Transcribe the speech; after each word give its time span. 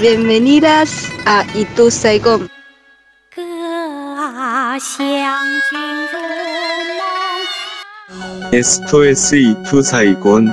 Bienvenidas 0.00 1.12
a 1.26 1.44
Itu 1.52 1.90
Saigon. 1.90 2.48
Esto 8.50 9.04
es 9.04 9.30
Itu 9.30 9.84
Saigon. 9.84 10.48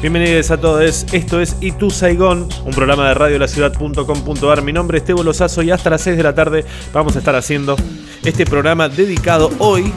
Bienvenidos 0.00 0.50
a 0.50 0.58
todos, 0.58 1.04
esto 1.12 1.40
es 1.42 1.58
Itu 1.60 1.90
Saigon, 1.90 2.48
un 2.64 2.72
programa 2.72 3.08
de 3.08 3.12
radio 3.12 3.34
de 3.34 3.40
la 3.40 3.48
ciudad.com.ar. 3.48 4.62
Mi 4.62 4.72
nombre 4.72 4.96
es 4.96 5.04
Tebo 5.04 5.22
Lozazo 5.22 5.60
y 5.60 5.70
hasta 5.70 5.90
las 5.90 6.00
6 6.00 6.16
de 6.16 6.22
la 6.22 6.34
tarde 6.34 6.64
vamos 6.90 7.16
a 7.16 7.18
estar 7.18 7.34
haciendo 7.34 7.76
este 8.24 8.46
programa 8.46 8.88
dedicado 8.88 9.50
hoy. 9.58 9.92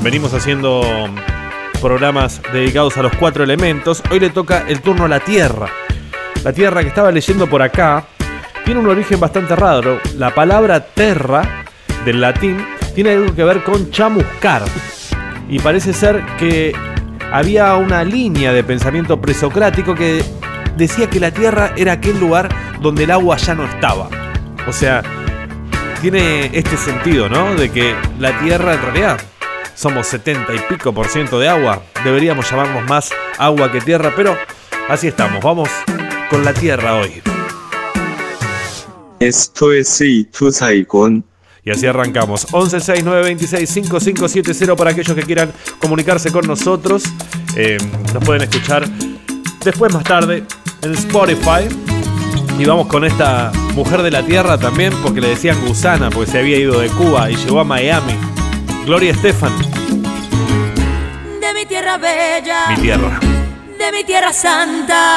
Venimos 0.00 0.32
haciendo 0.32 0.82
programas 1.80 2.40
dedicados 2.52 2.96
a 2.98 3.02
los 3.02 3.16
cuatro 3.16 3.42
elementos. 3.42 4.00
Hoy 4.12 4.20
le 4.20 4.30
toca 4.30 4.64
el 4.68 4.80
turno 4.80 5.06
a 5.06 5.08
la 5.08 5.18
Tierra. 5.18 5.68
La 6.44 6.52
Tierra 6.52 6.82
que 6.82 6.88
estaba 6.90 7.10
leyendo 7.10 7.48
por 7.48 7.60
acá 7.60 8.04
tiene 8.64 8.78
un 8.78 8.86
origen 8.86 9.18
bastante 9.18 9.56
raro. 9.56 9.98
La 10.18 10.32
palabra 10.32 10.84
terra 10.84 11.64
del 12.04 12.20
latín 12.20 12.64
tiene 12.94 13.10
algo 13.10 13.34
que 13.34 13.42
ver 13.42 13.64
con 13.64 13.90
chamuscar. 13.90 14.62
Y 15.48 15.58
parece 15.58 15.92
ser 15.92 16.24
que 16.38 16.72
había 17.32 17.74
una 17.76 18.04
línea 18.04 18.52
de 18.52 18.64
pensamiento 18.64 19.20
presocrático 19.20 19.94
que 19.94 20.24
decía 20.76 21.10
que 21.10 21.20
la 21.20 21.30
Tierra 21.30 21.72
era 21.76 21.92
aquel 21.92 22.18
lugar 22.18 22.48
donde 22.80 23.04
el 23.04 23.10
agua 23.10 23.36
ya 23.36 23.54
no 23.54 23.64
estaba. 23.64 24.08
O 24.66 24.72
sea, 24.72 25.02
tiene 26.00 26.50
este 26.52 26.76
sentido, 26.76 27.28
¿no? 27.28 27.54
De 27.54 27.70
que 27.70 27.94
la 28.18 28.38
Tierra 28.40 28.74
en 28.74 28.82
realidad 28.82 29.18
somos 29.74 30.06
70 30.08 30.54
y 30.54 30.58
pico 30.68 30.92
por 30.92 31.06
ciento 31.06 31.38
de 31.38 31.48
agua. 31.48 31.82
Deberíamos 32.04 32.50
llamarnos 32.50 32.84
más 32.88 33.10
agua 33.38 33.70
que 33.70 33.80
tierra, 33.80 34.12
pero 34.16 34.36
así 34.88 35.08
estamos. 35.08 35.42
Vamos 35.42 35.68
con 36.30 36.44
la 36.44 36.52
Tierra 36.52 36.96
hoy. 36.96 37.22
Esto 39.20 39.72
es 39.72 40.02
Saigon. 40.50 41.24
Y 41.68 41.70
así 41.70 41.86
arrancamos. 41.86 42.48
1169265570 42.48 44.74
para 44.74 44.90
aquellos 44.92 45.14
que 45.14 45.22
quieran 45.22 45.52
comunicarse 45.78 46.32
con 46.32 46.46
nosotros. 46.46 47.04
Eh, 47.56 47.76
nos 48.14 48.24
pueden 48.24 48.40
escuchar 48.40 48.88
después 49.62 49.92
más 49.92 50.02
tarde 50.02 50.44
en 50.80 50.94
Spotify. 50.94 51.68
Y 52.58 52.64
vamos 52.64 52.86
con 52.86 53.04
esta 53.04 53.52
mujer 53.74 54.00
de 54.00 54.10
la 54.10 54.24
tierra 54.24 54.56
también, 54.56 54.94
porque 55.02 55.20
le 55.20 55.28
decían 55.28 55.62
gusana, 55.66 56.08
porque 56.08 56.30
se 56.30 56.38
había 56.38 56.56
ido 56.56 56.80
de 56.80 56.88
Cuba 56.88 57.30
y 57.30 57.36
llegó 57.36 57.60
a 57.60 57.64
Miami. 57.64 58.14
Gloria 58.86 59.10
Estefan, 59.10 59.52
de 59.58 61.52
mi 61.52 61.66
tierra 61.66 61.98
bella, 61.98 62.68
mi 62.70 62.76
tierra. 62.76 63.20
de 63.78 63.92
mi 63.92 64.04
tierra 64.04 64.32
santa. 64.32 65.16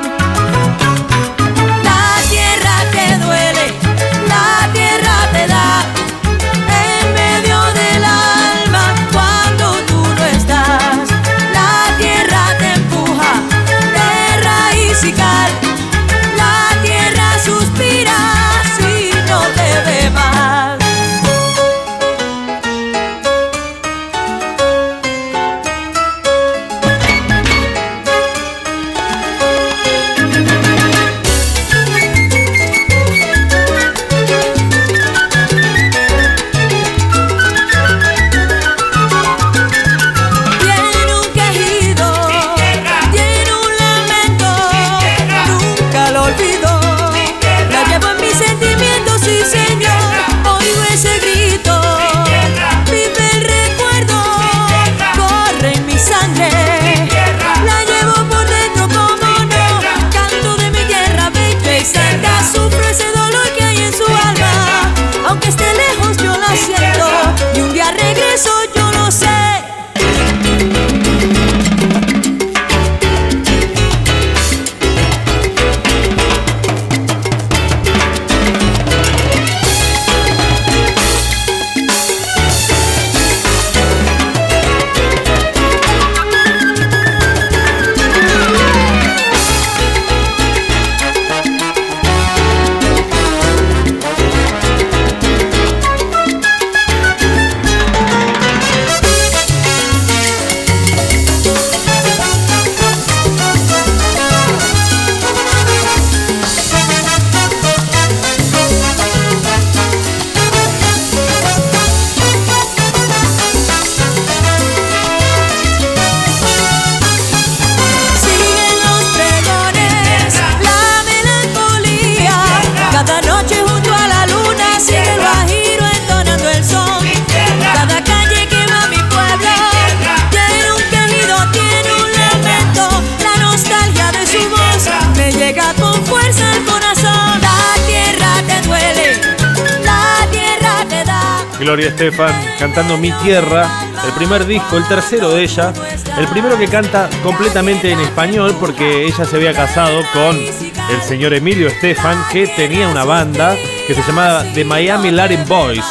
Gloria 141.71 141.87
Estefan 141.87 142.33
cantando 142.59 142.97
Mi 142.97 143.13
Tierra, 143.23 143.65
el 144.05 144.11
primer 144.11 144.45
disco, 144.45 144.75
el 144.75 144.85
tercero 144.89 145.29
de 145.29 145.43
ella, 145.43 145.71
el 146.19 146.27
primero 146.27 146.57
que 146.57 146.67
canta 146.67 147.09
completamente 147.23 147.89
en 147.89 148.01
español 148.01 148.53
porque 148.59 149.05
ella 149.05 149.23
se 149.23 149.37
había 149.37 149.53
casado 149.53 150.01
con 150.11 150.35
el 150.35 151.01
señor 151.01 151.33
Emilio 151.33 151.69
Estefan 151.69 152.17
que 152.29 152.45
tenía 152.47 152.89
una 152.89 153.05
banda 153.05 153.55
que 153.87 153.95
se 153.95 154.01
llamaba 154.01 154.43
The 154.53 154.65
Miami 154.65 155.11
Latin 155.11 155.47
Boys. 155.47 155.85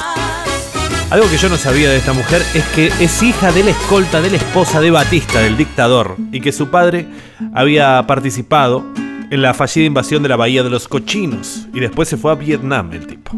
Algo 1.09 1.31
que 1.31 1.39
yo 1.39 1.49
no 1.49 1.57
sabía 1.57 1.89
de 1.89 1.97
esta 1.97 2.13
mujer 2.13 2.43
es 2.53 2.65
que 2.75 2.89
es 3.01 3.23
hija 3.23 3.51
de 3.51 3.65
la 3.65 3.71
escolta 3.71 4.21
de 4.21 4.33
la 4.33 4.37
esposa 4.37 4.83
de 4.83 4.91
Batista, 4.91 5.41
del 5.41 5.57
dictador, 5.57 6.15
y 6.31 6.43
que 6.43 6.53
su 6.53 6.69
padre 6.69 7.07
había 7.55 8.07
participado 8.07 8.85
en 9.31 9.41
la 9.41 9.55
fallida 9.55 9.87
invasión 9.87 10.23
de 10.23 10.29
la 10.29 10.37
Bahía 10.37 10.63
de 10.63 10.69
los 10.69 10.89
Cochinos 10.89 11.69
y 11.73 11.81
después 11.81 12.07
se 12.07 12.19
fue 12.19 12.33
a 12.33 12.35
Vietnam 12.35 12.93
el 12.93 13.07
tipo. 13.07 13.33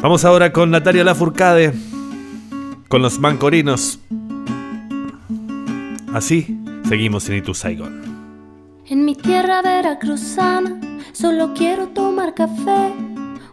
Vamos 0.00 0.24
ahora 0.24 0.52
con 0.52 0.70
Natalia 0.70 1.04
Lafourcade, 1.04 1.72
con 2.88 3.02
los 3.02 3.18
mancorinos. 3.18 3.98
Así 6.12 6.58
seguimos 6.86 7.28
en 7.28 7.36
Itu 7.36 7.54
Saigon. 7.54 8.02
En 8.88 9.04
mi 9.04 9.14
tierra 9.14 9.62
veracruzana 9.62 10.78
solo 11.12 11.54
quiero 11.54 11.88
tomar 11.88 12.34
café, 12.34 12.92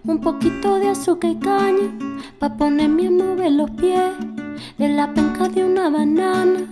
un 0.04 0.20
poquito 0.20 0.80
de 0.80 0.90
azúcar 0.90 1.32
y 1.32 1.36
caña, 1.38 2.20
pa' 2.40 2.56
ponerme 2.58 3.08
a 3.08 3.12
mover 3.12 3.52
los 3.54 3.72
pies, 3.72 4.14
de 4.78 4.90
la 4.90 5.14
penca 5.14 5.48
de 5.48 5.64
una 5.64 5.90
banana, 5.90 6.66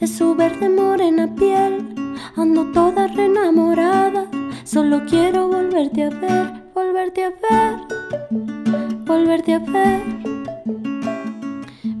de 0.00 0.06
su 0.06 0.34
verde 0.34 0.68
morena 0.68 1.32
piel, 1.34 1.94
ando 2.34 2.64
toda 2.72 3.06
reenamorada, 3.08 4.26
solo 4.64 5.02
quiero 5.08 5.48
volverte 5.48 6.04
a 6.04 6.10
ver, 6.10 6.52
volverte 6.74 7.24
a 7.24 7.30
ver, 7.30 8.87
volverte 9.08 9.54
a 9.54 9.58
ver. 9.58 10.02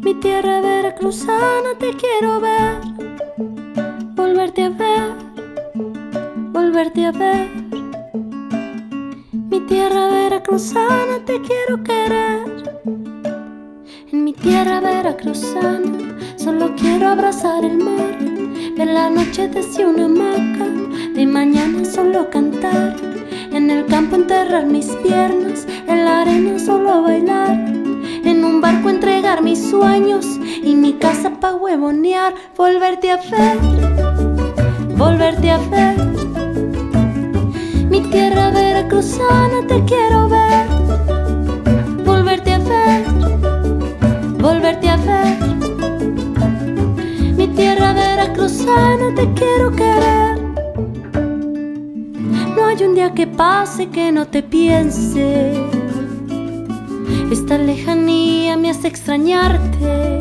Mi 0.04 0.14
tierra 0.20 0.60
veracruzana 0.60 1.70
te 1.78 1.90
quiero 1.96 2.38
ver, 2.38 2.80
volverte 4.14 4.64
a 4.64 4.68
ver, 4.68 5.14
volverte 6.52 7.06
a 7.06 7.12
ver. 7.12 7.48
Mi 9.32 9.60
tierra 9.60 10.08
veracruzana 10.08 11.24
te 11.24 11.40
quiero 11.40 11.82
querer. 11.82 12.42
En 14.12 14.24
mi 14.24 14.34
tierra 14.34 14.80
veracruzana 14.80 16.18
solo 16.36 16.74
quiero 16.76 17.08
abrazar 17.08 17.64
el 17.64 17.78
mar, 17.78 18.18
ver 18.76 18.88
la 18.88 19.08
noche 19.08 19.48
desde 19.48 19.86
una 19.86 20.04
hamaca, 20.04 20.66
de 21.14 21.26
mañana 21.26 21.86
solo 21.86 22.28
cantar, 22.28 22.96
en 23.58 23.70
el 23.70 23.86
campo 23.86 24.14
enterrar 24.14 24.66
mis 24.66 24.86
piernas, 25.02 25.66
en 25.88 26.04
la 26.04 26.20
arena 26.20 26.60
solo 26.60 27.02
bailar, 27.02 27.50
en 27.50 28.44
un 28.44 28.60
barco 28.60 28.88
entregar 28.88 29.42
mis 29.42 29.70
sueños 29.70 30.24
y 30.62 30.76
mi 30.76 30.92
casa 30.92 31.30
pa' 31.40 31.56
huevonear, 31.56 32.34
volverte 32.56 33.10
a 33.10 33.16
ver, 33.16 33.58
volverte 34.96 35.50
a 35.50 35.58
ver. 35.58 35.96
Mi 37.90 38.00
tierra 38.12 38.50
veracruzana 38.50 39.66
te 39.66 39.84
quiero 39.86 40.28
ver, 40.28 40.66
volverte 42.04 42.52
a 42.52 42.58
ver, 42.58 43.04
volverte 44.38 44.88
a 44.88 44.96
ver. 44.98 45.36
Mi 47.36 47.48
tierra 47.48 47.92
veracruzana 47.92 49.12
te 49.16 49.32
quiero 49.34 49.72
querer. 49.72 50.27
Que 53.14 53.26
pase 53.26 53.88
que 53.88 54.12
no 54.12 54.28
te 54.28 54.44
piense. 54.44 55.52
Esta 57.32 57.58
lejanía 57.58 58.56
me 58.56 58.70
hace 58.70 58.86
extrañarte. 58.86 60.20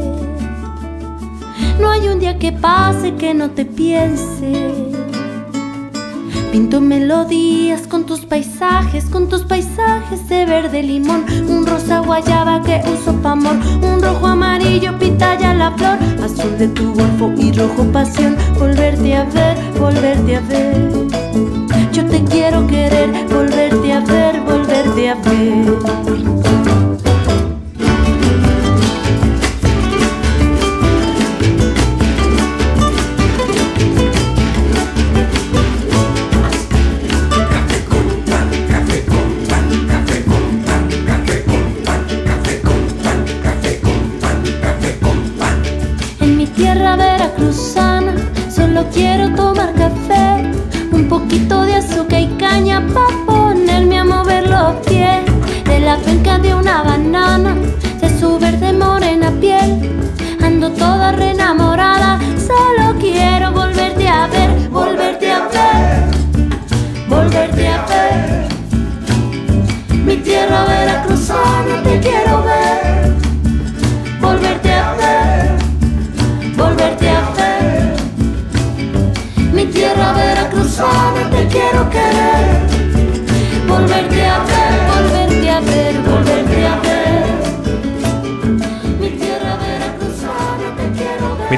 No 1.79 1.91
hay 1.91 2.07
un 2.07 2.19
día 2.19 2.39
que 2.39 2.51
pase 2.53 3.13
que 3.13 3.35
no 3.35 3.51
te 3.51 3.65
piense. 3.65 4.71
Pinto 6.51 6.81
melodías 6.81 7.85
con 7.85 8.05
tus 8.07 8.21
paisajes, 8.21 9.05
con 9.05 9.29
tus 9.29 9.43
paisajes 9.43 10.27
de 10.27 10.45
verde 10.47 10.81
limón, 10.81 11.23
un 11.47 11.67
rosa 11.67 11.99
guayaba 11.99 12.63
que 12.63 12.81
uso 12.91 13.13
pa' 13.21 13.33
amor, 13.33 13.57
un 13.83 14.01
rojo 14.01 14.25
amarillo 14.25 14.97
pitaya 14.97 15.53
la 15.53 15.71
flor, 15.71 15.99
azul 16.23 16.57
de 16.57 16.69
tu 16.69 16.93
golfo 16.95 17.31
y 17.37 17.51
rojo 17.51 17.83
pasión, 17.91 18.35
volverte 18.57 19.15
a 19.15 19.25
ver, 19.25 19.57
volverte 19.77 20.35
a 20.35 20.39
ver. 20.41 21.06
Yo 21.97 22.05
te 22.05 22.23
quiero 22.25 22.67
querer, 22.67 23.09
volverte 23.27 23.91
a 23.91 24.01
ver, 24.01 24.39
volverte 24.41 25.09
a 25.09 25.15
ver. 25.15 26.46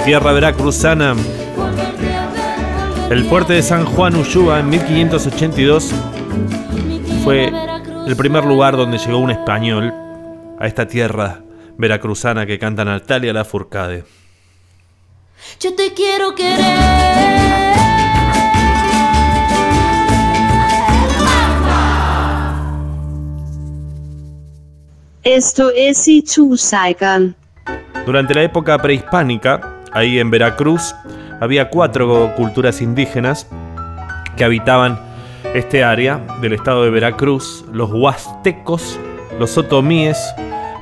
Tierra 0.10 0.34
veracruzana, 0.34 1.16
el 3.12 3.26
fuerte 3.26 3.54
de 3.54 3.62
San 3.62 3.86
Juan 3.86 4.16
Ulloa 4.16 4.60
en 4.60 4.70
1582 4.70 5.92
Mi 6.88 6.98
tierra 6.98 7.24
fue 7.24 7.54
el 8.08 8.16
primer 8.16 8.44
lugar 8.44 8.76
donde 8.76 8.98
llegó 8.98 9.20
un 9.20 9.30
español 9.30 9.94
a 10.60 10.66
esta 10.66 10.88
tierra 10.88 11.44
veracruzana 11.78 12.48
que 12.48 12.58
canta 12.58 12.84
Natalia 12.84 13.34
Lafourcade. 13.34 14.04
Yo 15.60 15.76
te 15.76 15.94
quiero 15.94 16.34
querer. 16.34 16.66
Esto 25.22 25.70
es. 25.70 26.08
Durante 28.08 28.34
la 28.34 28.42
época 28.42 28.76
prehispánica, 28.80 29.79
ahí 29.94 30.20
en 30.20 30.30
Veracruz, 30.30 30.96
había 31.40 31.70
cuatro 31.70 32.34
culturas 32.36 32.82
indígenas 32.82 33.48
que 34.36 34.44
habitaban 34.44 35.00
este 35.54 35.84
área 35.84 36.22
del 36.42 36.54
estado 36.54 36.84
de 36.84 36.90
Veracruz, 36.90 37.66
los 37.72 37.92
huastecos, 37.92 39.00
los 39.40 39.58
otomíes, 39.58 40.18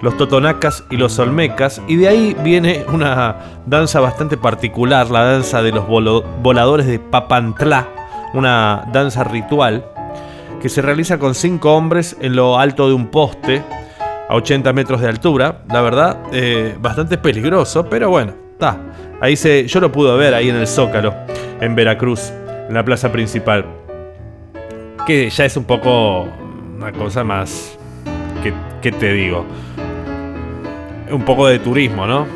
los 0.02 0.18
totonacas 0.18 0.84
y 0.90 0.98
los 0.98 1.18
olmecas, 1.20 1.82
y 1.88 1.96
de 1.96 2.08
ahí 2.08 2.36
viene 2.44 2.86
una 2.92 3.36
danza 3.66 4.00
bastante 4.00 4.38
particular, 4.38 5.10
la 5.10 5.24
danza 5.24 5.62
de 5.62 5.72
los 5.72 5.88
voladores 5.88 6.86
de 6.86 7.00
Papantlá, 7.00 7.88
una 8.34 8.88
danza 8.92 9.24
ritual 9.24 9.86
que 10.62 10.70
se 10.70 10.82
realiza 10.82 11.18
con 11.18 11.36
cinco 11.36 11.76
hombres 11.76 12.18
en 12.20 12.36
lo 12.36 12.58
alto 12.58 12.88
de 12.88 12.94
un 12.94 13.08
poste 13.08 13.64
a 14.30 14.36
80 14.36 14.74
metros 14.74 15.02
de 15.02 15.08
altura. 15.08 15.62
La 15.70 15.82
verdad, 15.82 16.18
eh, 16.32 16.76
bastante 16.80 17.18
peligroso, 17.18 17.88
pero 17.90 18.10
bueno, 18.10 18.34
Ahí 19.22 19.36
se, 19.36 19.68
yo 19.68 19.80
lo 19.80 19.92
pude 19.92 20.16
ver 20.18 20.34
ahí 20.34 20.50
en 20.50 20.56
el 20.56 20.68
Zócalo, 20.68 21.14
en 21.60 21.76
Veracruz, 21.76 22.32
en 22.68 22.74
la 22.74 22.84
plaza 22.84 23.12
principal. 23.12 23.66
Que 25.06 25.30
ya 25.30 25.46
es 25.46 25.58
un 25.58 25.64
poco 25.64 26.28
una 26.76 26.92
cosa 26.92 27.24
más. 27.24 27.78
que 28.82 28.92
te 28.92 29.14
digo? 29.14 29.46
Un 31.12 31.24
poco 31.24 31.48
de 31.48 31.60
turismo, 31.60 32.06
¿no? 32.06 32.28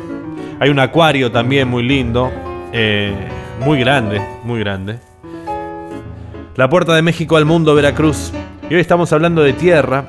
Hay 0.58 0.70
un 0.70 0.78
acuario 0.78 1.30
también 1.32 1.68
muy 1.68 1.82
lindo, 1.82 2.30
eh, 2.72 3.12
muy 3.64 3.80
grande, 3.80 4.20
muy 4.44 4.60
grande. 4.60 4.98
La 6.54 6.68
puerta 6.68 6.94
de 6.94 7.02
México 7.02 7.36
al 7.36 7.44
mundo, 7.44 7.74
Veracruz. 7.74 8.32
Y 8.68 8.74
hoy 8.74 8.80
estamos 8.80 9.12
hablando 9.12 9.42
de 9.42 9.54
tierra. 9.54 10.04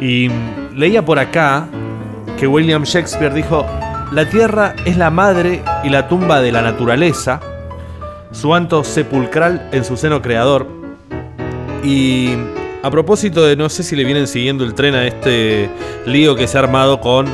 Y 0.00 0.30
leía 0.74 1.04
por 1.04 1.18
acá 1.18 1.66
que 2.38 2.46
William 2.46 2.84
Shakespeare 2.84 3.34
dijo, 3.34 3.66
la 4.12 4.28
tierra 4.28 4.74
es 4.84 4.96
la 4.96 5.10
madre 5.10 5.62
y 5.84 5.90
la 5.90 6.08
tumba 6.08 6.40
de 6.40 6.50
la 6.50 6.62
naturaleza, 6.62 7.40
su 8.32 8.54
anto 8.54 8.82
sepulcral 8.84 9.68
en 9.72 9.84
su 9.84 9.96
seno 9.96 10.22
creador. 10.22 10.66
Y 11.84 12.30
a 12.82 12.90
propósito 12.90 13.44
de, 13.44 13.56
no 13.56 13.68
sé 13.68 13.82
si 13.82 13.96
le 13.96 14.04
vienen 14.04 14.26
siguiendo 14.26 14.64
el 14.64 14.74
tren 14.74 14.94
a 14.94 15.06
este 15.06 15.68
lío 16.06 16.36
que 16.36 16.46
se 16.46 16.56
ha 16.56 16.60
armado 16.60 17.00
con 17.00 17.26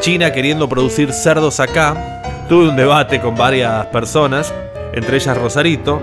China 0.00 0.32
queriendo 0.32 0.68
producir 0.68 1.12
cerdos 1.12 1.60
acá, 1.60 2.22
tuve 2.48 2.68
un 2.68 2.76
debate 2.76 3.20
con 3.20 3.34
varias 3.34 3.86
personas, 3.86 4.54
entre 4.92 5.16
ellas 5.16 5.36
Rosarito, 5.36 6.00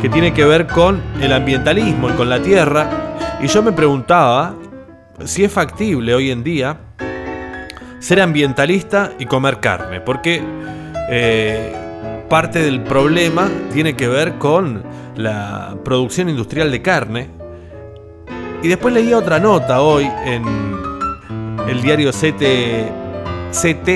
que 0.00 0.08
tiene 0.08 0.32
que 0.32 0.44
ver 0.44 0.66
con 0.66 1.02
el 1.20 1.32
ambientalismo 1.32 2.08
y 2.08 2.12
con 2.12 2.28
la 2.28 2.40
tierra. 2.40 2.88
Y 3.42 3.48
yo 3.48 3.62
me 3.62 3.72
preguntaba 3.72 4.54
si 5.24 5.44
es 5.44 5.52
factible 5.52 6.14
hoy 6.14 6.30
en 6.30 6.42
día 6.42 6.78
ser 8.06 8.20
ambientalista 8.20 9.14
y 9.18 9.26
comer 9.26 9.58
carne, 9.58 10.00
porque 10.00 10.40
eh, 11.10 11.74
parte 12.28 12.60
del 12.60 12.80
problema 12.82 13.50
tiene 13.72 13.96
que 13.96 14.06
ver 14.06 14.38
con 14.38 14.84
la 15.16 15.76
producción 15.84 16.28
industrial 16.28 16.70
de 16.70 16.82
carne. 16.82 17.28
Y 18.62 18.68
después 18.68 18.94
leí 18.94 19.12
otra 19.12 19.40
nota 19.40 19.82
hoy 19.82 20.08
en 20.24 20.44
el 21.68 21.82
diario 21.82 22.12
CT, 22.12 22.44
cttx.es 23.50 23.92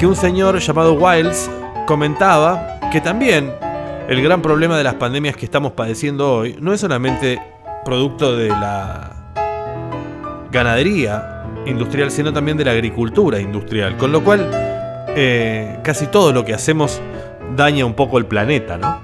que 0.00 0.06
un 0.08 0.16
señor 0.16 0.58
llamado 0.58 0.94
Wiles 0.94 1.48
comentaba 1.86 2.80
que 2.90 3.00
también 3.00 3.54
el 4.08 4.20
gran 4.20 4.42
problema 4.42 4.76
de 4.76 4.82
las 4.82 4.94
pandemias 4.94 5.36
que 5.36 5.44
estamos 5.44 5.70
padeciendo 5.72 6.34
hoy 6.34 6.56
no 6.60 6.72
es 6.72 6.80
solamente 6.80 7.40
producto 7.84 8.36
de 8.36 8.48
la 8.48 9.19
ganadería 10.50 11.44
industrial, 11.66 12.10
sino 12.10 12.32
también 12.32 12.56
de 12.56 12.64
la 12.64 12.72
agricultura 12.72 13.40
industrial. 13.40 13.96
Con 13.96 14.12
lo 14.12 14.22
cual, 14.22 14.50
eh, 15.16 15.78
casi 15.82 16.06
todo 16.06 16.32
lo 16.32 16.44
que 16.44 16.54
hacemos 16.54 17.00
daña 17.56 17.84
un 17.84 17.94
poco 17.94 18.18
el 18.18 18.26
planeta, 18.26 18.78
¿no? 18.78 18.98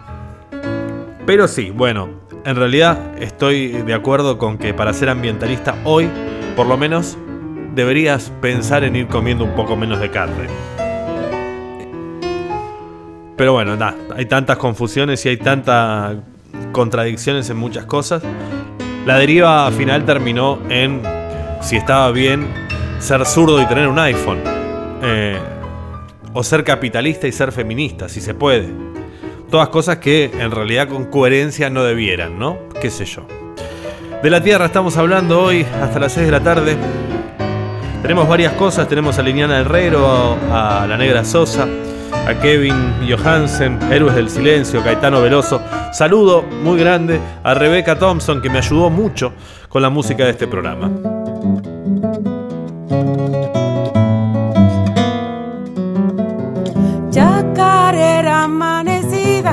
Pero 1.27 1.49
sí, 1.49 1.71
bueno, 1.71 2.09
en 2.45 2.57
realidad 2.57 2.99
estoy 3.19 3.69
de 3.69 3.95
acuerdo 3.95 4.39
con 4.39 4.59
que 4.59 4.73
para 4.73 4.93
ser 4.93 5.09
ambientalista 5.09 5.75
hoy, 5.85 6.09
por 6.55 6.67
lo 6.67 6.77
menos, 6.77 7.19
deberías 7.75 8.33
pensar 8.41 8.85
en 8.85 8.97
ir 8.97 9.09
comiendo 9.09 9.45
un 9.45 9.55
poco 9.55 9.77
menos 9.77 10.01
de 10.01 10.11
carne. 10.11 10.47
Pero 13.37 13.53
bueno, 13.53 13.77
nada, 13.77 13.97
hay 14.17 14.27
tantas 14.27 14.57
confusiones 14.57 15.27
y 15.27 15.31
hay 15.31 15.37
tantas 15.37 16.17
contradicciones 16.73 17.51
en 17.51 17.57
muchas 17.57 17.85
cosas. 17.85 18.23
La 19.05 19.19
deriva 19.19 19.71
final 19.73 20.05
terminó 20.05 20.59
en 20.71 21.03
si 21.61 21.77
estaba 21.77 22.11
bien 22.11 22.47
ser 22.99 23.25
zurdo 23.27 23.61
y 23.61 23.67
tener 23.67 23.89
un 23.89 23.99
iPhone. 23.99 24.41
Eh, 25.03 25.39
o 26.33 26.43
ser 26.43 26.65
capitalista 26.65 27.27
y 27.27 27.33
ser 27.33 27.51
feminista, 27.51 28.09
si 28.09 28.21
se 28.21 28.35
puede. 28.35 28.69
Todas 29.51 29.69
cosas 29.69 29.99
que 29.99 30.31
en 30.39 30.51
realidad 30.51 30.89
con 30.89 31.07
coherencia 31.07 31.71
no 31.71 31.83
debieran, 31.83 32.39
¿no? 32.39 32.59
¿Qué 32.81 32.91
sé 32.91 33.07
yo? 33.07 33.27
De 34.23 34.29
la 34.31 34.43
Tierra 34.43 34.67
estamos 34.67 34.97
hablando 34.99 35.43
hoy 35.43 35.65
hasta 35.81 35.99
las 35.99 36.13
6 36.13 36.27
de 36.27 36.33
la 36.33 36.41
tarde. 36.41 36.77
Tenemos 38.03 38.29
varias 38.29 38.53
cosas, 38.53 38.87
tenemos 38.87 39.19
a 39.19 39.23
Liliana 39.23 39.61
Herrero, 39.61 40.37
a 40.53 40.87
la 40.87 40.97
Negra 40.99 41.25
Sosa, 41.25 41.67
a 42.27 42.35
Kevin 42.35 42.95
Johansen, 43.09 43.79
Héroes 43.91 44.15
del 44.15 44.29
Silencio, 44.29 44.83
Caetano 44.83 45.23
Veloso. 45.23 45.63
Saludo 45.93 46.43
muy 46.43 46.79
grande 46.79 47.19
a 47.43 47.55
Rebecca 47.55 47.99
Thompson 47.99 48.43
que 48.43 48.51
me 48.51 48.59
ayudó 48.59 48.91
mucho 48.91 49.33
con 49.69 49.81
la 49.81 49.89
música 49.89 50.25
de 50.25 50.33
este 50.33 50.47
programa. 50.47 51.16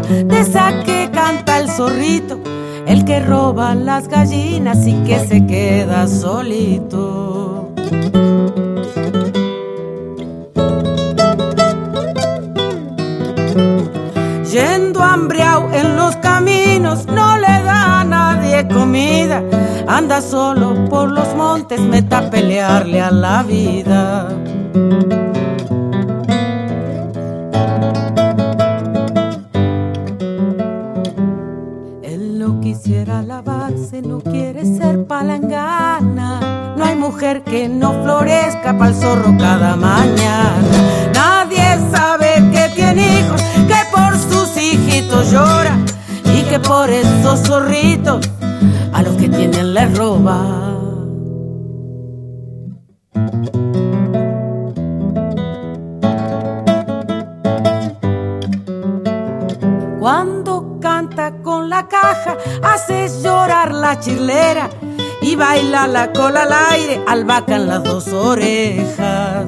De 0.02 0.40
esa 0.40 0.84
que 0.84 1.10
canta 1.12 1.60
el 1.60 1.70
zorrito, 1.70 2.40
el 2.88 3.06
que 3.06 3.20
roba 3.20 3.76
las 3.76 4.08
gallinas 4.08 4.88
y 4.88 4.94
que 5.04 5.20
se 5.20 5.46
queda 5.46 6.08
solito. 6.08 7.70
Yendo 14.52 15.02
hambriao 15.02 15.72
en 15.74 15.96
los 15.96 16.16
caminos, 16.18 17.06
no 17.08 17.38
le 17.38 17.64
da 17.64 18.02
a 18.02 18.04
nadie 18.04 18.68
comida. 18.68 19.44
Anda 19.88 20.22
solo 20.22 20.86
por 20.90 21.12
los 21.12 21.36
montes, 21.36 21.80
meta 21.80 22.20
a 22.20 22.30
pelearle 22.30 23.02
a 23.02 23.12
la 23.12 23.44
vida. 23.44 24.28
Lavarse, 33.22 34.02
no 34.02 34.20
quiere 34.20 34.66
ser 34.66 35.06
palangana. 35.06 36.76
No 36.78 36.84
hay 36.86 36.96
mujer 36.96 37.44
que 37.44 37.70
no 37.70 37.94
florezca 38.04 38.78
pa'l 38.78 38.94
zorro 38.94 39.36
cada 39.38 39.76
mañana. 39.76 40.62
Nadie 41.14 41.78
sabe 41.92 42.30
que 42.52 42.72
tiene 42.76 43.20
hijos, 43.20 43.42
que 43.68 43.82
por 43.96 44.18
sus 44.18 44.58
hijitos 44.58 45.32
llora 45.32 45.78
y 46.36 46.42
que 46.50 46.60
por 46.60 46.90
esos 46.90 47.42
zorritos 47.42 48.28
a 48.94 49.02
los 49.04 49.16
que 49.18 49.30
tienen 49.30 49.74
les 49.74 49.98
roba. 49.98 50.40
Cuando 60.00 60.43
canta 60.84 61.32
con 61.42 61.70
la 61.70 61.88
caja, 61.88 62.36
hace 62.62 63.08
llorar 63.24 63.74
la 63.74 64.02
chilera 64.02 64.70
y 65.22 65.34
baila 65.38 65.88
la 65.88 66.12
cola 66.12 66.44
al 66.44 66.54
aire, 66.74 67.02
albacan 67.08 67.68
las 67.68 67.84
dos 67.86 68.10
orejas. 68.10 69.46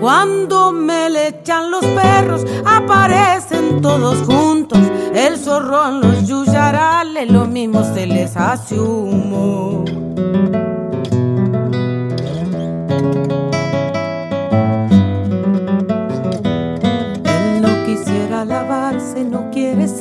Cuando 0.00 0.72
me 0.72 1.08
le 1.08 1.28
echan 1.28 1.70
los 1.70 1.84
perros, 1.84 2.44
aparecen 2.66 3.80
todos 3.80 4.18
juntos. 4.26 4.80
El 5.14 5.36
zorrón, 5.36 6.00
los 6.00 6.26
yuyarales, 6.26 7.30
lo 7.30 7.46
mismo 7.46 7.84
se 7.94 8.06
les 8.06 8.36
hace 8.36 8.76
humo. 8.76 9.84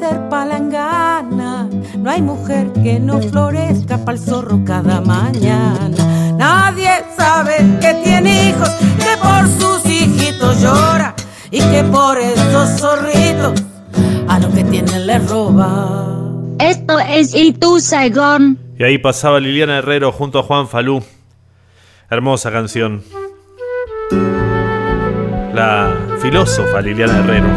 Ser 0.07 0.29
palangana. 0.29 1.69
No 1.97 2.09
hay 2.09 2.21
mujer 2.21 2.71
que 2.83 2.99
no 2.99 3.21
florezca 3.21 3.97
pa'l 4.05 4.19
zorro 4.19 4.63
cada 4.65 5.01
mañana. 5.01 5.97
Nadie 6.37 6.89
sabe 7.17 7.55
que 7.81 7.93
tiene 8.03 8.49
hijos, 8.49 8.69
que 9.03 9.13
por 9.21 9.47
sus 9.59 9.85
hijitos 9.85 10.61
llora 10.61 11.15
y 11.51 11.59
que 11.59 11.83
por 11.91 12.17
esos 12.17 12.79
zorritos 12.79 13.63
a 14.27 14.39
los 14.39 14.53
que 14.53 14.63
tienen 14.63 15.07
les 15.07 15.29
roba. 15.29 16.05
Esto 16.59 16.99
es 16.99 17.33
Itu 17.33 17.79
Saigon. 17.79 18.57
Y 18.77 18.83
ahí 18.83 18.97
pasaba 18.97 19.39
Liliana 19.39 19.77
Herrero 19.79 20.11
junto 20.11 20.39
a 20.39 20.43
Juan 20.43 20.67
Falú. 20.67 21.03
Hermosa 22.09 22.51
canción. 22.51 23.03
La 25.53 25.91
filósofa 26.21 26.81
Liliana 26.81 27.19
Herrero, 27.19 27.47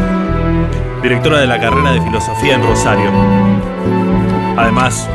directora 1.03 1.39
de 1.39 1.47
la 1.47 1.59
carrera 1.59 1.93
de 1.93 2.01
filosofía 2.01 2.55
en 2.55 2.63
Rosario. 2.63 3.09
Además 4.57 5.09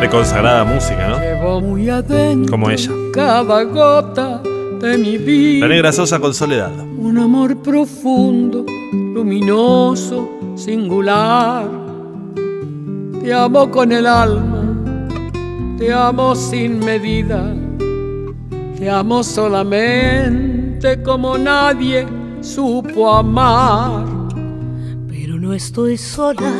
de 0.00 0.08
consagrada 0.08 0.64
música, 0.64 1.08
¿no? 1.08 1.18
Llevo 1.18 1.60
muy 1.60 1.90
adentro 1.90 2.50
Como 2.50 2.70
ella. 2.70 2.90
cada 3.12 3.62
gota 3.64 4.40
de 4.80 4.96
mi 4.96 5.18
La 5.18 5.24
vida. 5.24 5.68
negra 5.68 5.92
Sosa 5.92 6.18
con 6.18 6.32
soledad. 6.32 6.70
Un 6.98 7.18
amor 7.18 7.58
profundo, 7.58 8.64
luminoso, 8.92 10.30
singular. 10.54 11.64
Te 13.22 13.34
amo 13.34 13.70
con 13.70 13.92
el 13.92 14.06
alma, 14.06 14.62
te 15.76 15.92
amo 15.92 16.34
sin 16.34 16.78
medida. 16.78 17.52
Te 18.78 18.88
amo 18.88 19.22
solamente 19.22 21.02
como 21.02 21.36
nadie 21.36 22.06
supo 22.40 23.12
amar. 23.14 24.19
No 25.40 25.54
estoy 25.54 25.96
sola, 25.96 26.52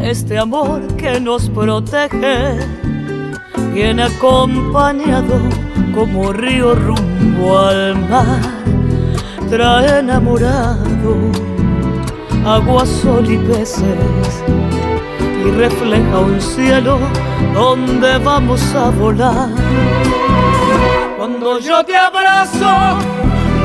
este 0.00 0.38
amor 0.38 0.80
que 0.96 1.20
nos 1.20 1.50
protege 1.50 2.56
viene 3.74 4.04
acompañado 4.04 5.38
como 5.94 6.32
río 6.32 6.74
rumbo 6.74 7.58
al 7.58 8.08
mar. 8.08 8.40
Trae 9.50 9.98
enamorado 9.98 11.30
agua, 12.46 12.86
sol 12.86 13.30
y 13.30 13.36
peces. 13.36 14.42
y 15.44 15.50
refleja 15.50 16.18
un 16.18 16.40
cielo 16.40 16.98
donde 17.52 18.16
vamos 18.16 18.62
a 18.74 18.88
volar. 18.92 19.50
Cuando 21.18 21.58
yo 21.58 21.84
te 21.84 21.94
abrazo, 21.94 22.96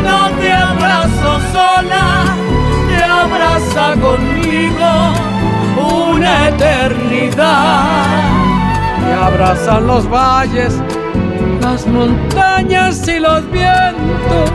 no 0.03 0.29
te 0.41 0.51
abrazo 0.51 1.39
sola, 1.53 2.36
te 2.89 3.01
abraza 3.01 3.93
conmigo 4.01 4.40
una 5.77 6.50
eternidad. 6.50 7.86
Te 9.03 9.13
abrazan 9.13 9.88
los 9.88 10.10
valles, 10.10 10.81
las 11.62 11.88
montañas 11.88 13.08
y 13.08 13.20
los 13.20 13.50
vientos, 13.51 14.51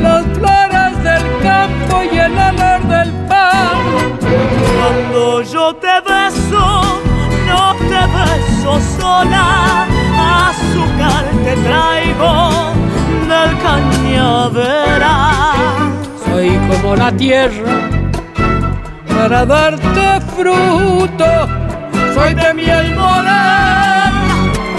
las 0.00 0.24
flores 0.36 1.02
del 1.02 1.22
campo 1.42 2.02
y 2.12 2.18
el 2.18 2.32
olor 2.32 2.82
del 2.88 3.10
pan. 3.28 3.78
Cuando 4.78 5.42
yo 5.42 5.74
te 5.76 6.00
beso, 6.06 6.82
no 7.48 7.74
te 7.74 8.06
beso 8.16 8.80
sola, 8.98 9.86
azúcar 10.48 11.24
te 11.44 11.56
traigo 11.56 12.34
del 13.28 13.52
cañaveral. 13.62 15.08
Soy 16.24 16.48
como 16.68 16.94
la 16.94 17.10
tierra 17.12 18.07
para 19.18 19.44
darte 19.44 20.20
fruto, 20.36 21.30
soy 22.14 22.34
de 22.34 22.54
miel 22.54 22.94
morena 22.94 24.12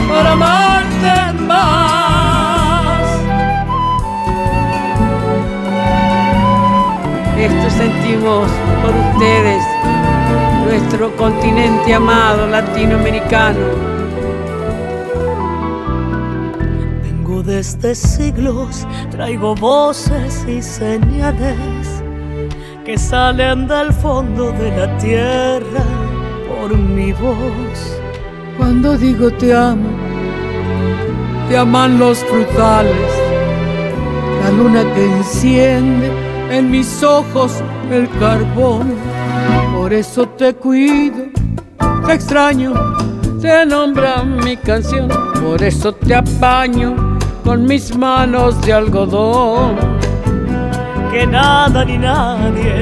para 0.07 0.31
amarte 0.31 1.43
más. 1.45 3.03
Esto 7.37 7.69
sentimos 7.69 8.49
por 8.81 8.93
ustedes, 8.95 9.63
nuestro 10.65 11.13
continente 11.17 11.93
amado 11.93 12.47
latinoamericano. 12.47 13.67
Vengo 17.03 17.43
desde 17.43 17.93
siglos, 17.93 18.87
traigo 19.11 19.53
voces 19.55 20.45
y 20.47 20.61
señales 20.61 21.78
que 22.89 22.97
salen 22.97 23.67
del 23.67 23.93
fondo 23.93 24.51
de 24.51 24.75
la 24.75 24.97
tierra 24.97 25.83
por 26.47 26.75
mi 26.75 27.13
voz. 27.13 28.01
Cuando 28.57 28.97
digo 28.97 29.29
te 29.29 29.53
amo, 29.53 29.89
te 31.47 31.55
aman 31.55 31.99
los 31.99 32.17
frutales, 32.25 33.11
la 34.41 34.49
luna 34.49 34.81
que 34.95 35.05
enciende 35.05 36.09
en 36.49 36.71
mis 36.71 37.03
ojos 37.03 37.61
el 37.91 38.09
carbón. 38.17 38.95
Por 39.75 39.93
eso 39.93 40.27
te 40.27 40.55
cuido, 40.55 41.25
te 42.07 42.13
extraño, 42.13 42.73
te 43.39 43.67
nombra 43.67 44.23
mi 44.23 44.57
canción. 44.57 45.09
Por 45.43 45.61
eso 45.61 45.93
te 45.93 46.15
apaño 46.15 47.19
con 47.43 47.65
mis 47.65 47.95
manos 47.95 48.59
de 48.63 48.73
algodón. 48.73 49.98
Que 51.11 51.25
nada 51.25 51.83
ni 51.85 51.97
nadie 51.97 52.81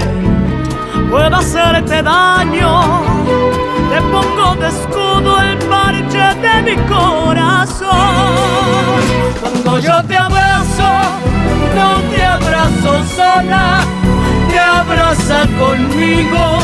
pueda 1.10 1.38
hacerte 1.38 2.04
daño. 2.04 2.84
Te 3.90 4.02
pongo 4.02 4.56
de 4.56 4.68
escudo 4.68 5.42
el 5.42 5.58
parche 5.70 6.26
de 6.42 6.62
mi 6.62 6.76
corazón. 6.88 7.88
Cuando 9.42 9.80
yo 9.80 10.04
te 10.04 10.18
abrazo, 10.18 10.92
no 11.76 12.02
te 12.14 12.24
abrazo 12.24 13.04
sola, 13.16 13.80
te 14.50 14.60
abraza 14.60 15.48
conmigo 15.58 16.60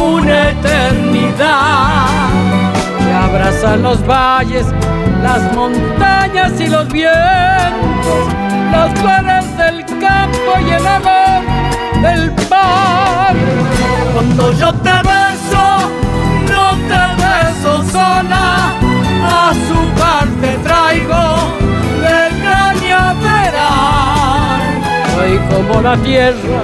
una 0.00 0.50
eternidad. 0.50 2.06
Te 2.98 3.12
abrazan 3.12 3.82
los 3.82 4.06
valles, 4.06 4.66
las 5.22 5.52
montañas 5.54 6.60
y 6.60 6.68
los 6.68 6.88
vientos, 6.88 8.28
flores 8.94 9.24
del 9.24 9.43
campo 10.06 10.52
y 10.60 10.70
el 10.70 10.86
amor 10.86 11.42
del 12.02 12.32
mar. 12.50 13.34
Cuando 14.12 14.52
yo 14.52 14.72
te 14.86 14.96
beso, 15.10 15.64
no 16.52 16.66
te 16.90 17.02
beso 17.22 17.72
sola, 17.90 18.44
azúcar 19.50 20.26
te 20.40 20.52
traigo 20.58 21.24
del 22.04 22.32
cañaveral. 22.48 23.82
Soy 25.16 25.34
como 25.50 25.74
la 25.80 25.96
tierra 25.96 26.62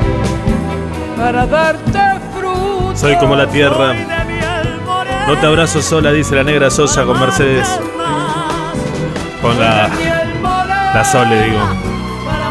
para 1.16 1.46
darte 1.46 2.00
fruto. 2.34 2.96
Soy 2.96 3.16
como 3.16 3.34
la 3.36 3.46
tierra. 3.46 3.94
No 5.26 5.36
te 5.38 5.46
abrazo 5.46 5.80
sola, 5.80 6.12
dice 6.12 6.34
la 6.34 6.42
negra 6.42 6.70
Sosa 6.70 7.04
con 7.04 7.20
Mercedes. 7.20 7.68
Con 9.40 9.58
la, 9.58 9.88
la 10.92 11.04
Sole, 11.04 11.44
digo. 11.44 11.89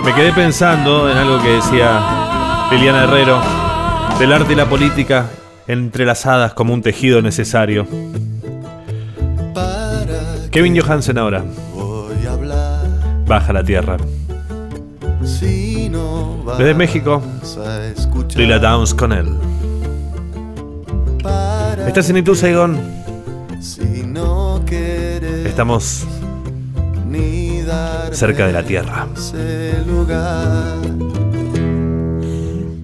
Me 0.03 0.13
quedé 0.15 0.33
pensando 0.33 1.09
en 1.09 1.17
algo 1.17 1.41
que 1.41 1.49
decía 1.49 2.67
Liliana 2.71 3.03
Herrero, 3.03 3.41
del 4.17 4.33
arte 4.33 4.53
y 4.53 4.55
la 4.55 4.67
política 4.67 5.29
entrelazadas 5.67 6.53
como 6.53 6.73
un 6.73 6.81
tejido 6.81 7.21
necesario. 7.21 7.85
Kevin 10.51 10.79
Johansen 10.79 11.17
ahora, 11.17 11.43
baja 13.27 13.53
la 13.53 13.63
tierra. 13.63 13.97
Desde 16.57 16.73
México, 16.73 17.21
Lila 18.35 18.59
Downs 18.59 18.93
con 18.93 19.11
él. 19.11 19.37
Estás 21.87 22.09
en 22.09 22.17
Itu 22.17 22.35
Saigon. 22.35 22.79
Estamos 25.45 26.05
cerca 28.11 28.47
de 28.47 28.53
la 28.53 28.63
tierra. 28.63 29.07
ese 29.15 29.83
lugar 29.87 30.77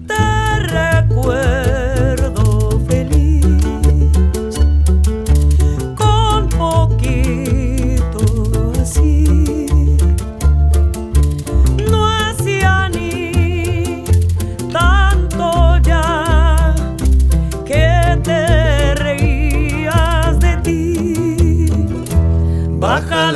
te 0.06 0.58
recuerdo 0.68 1.55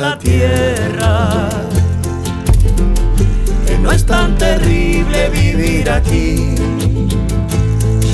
la 0.01 0.17
tierra 0.17 1.47
que 3.67 3.77
no 3.77 3.91
es 3.91 4.03
tan 4.03 4.35
terrible 4.35 5.29
vivir 5.29 5.87
aquí. 5.91 6.55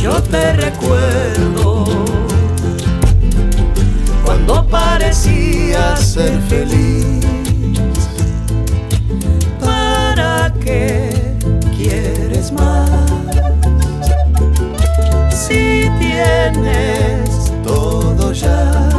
Yo 0.04 0.21
te 0.23 0.52
recuerdo 0.52 1.86
cuando 4.26 4.67
parecías 4.67 6.02
ser 6.02 6.38
feliz. 6.50 7.26
¿Para 9.62 10.54
qué 10.60 11.10
quieres 11.78 12.52
más? 12.52 12.89
Si 15.32 15.89
tienes 16.00 17.54
todo 17.63 18.34
ya 18.34 18.96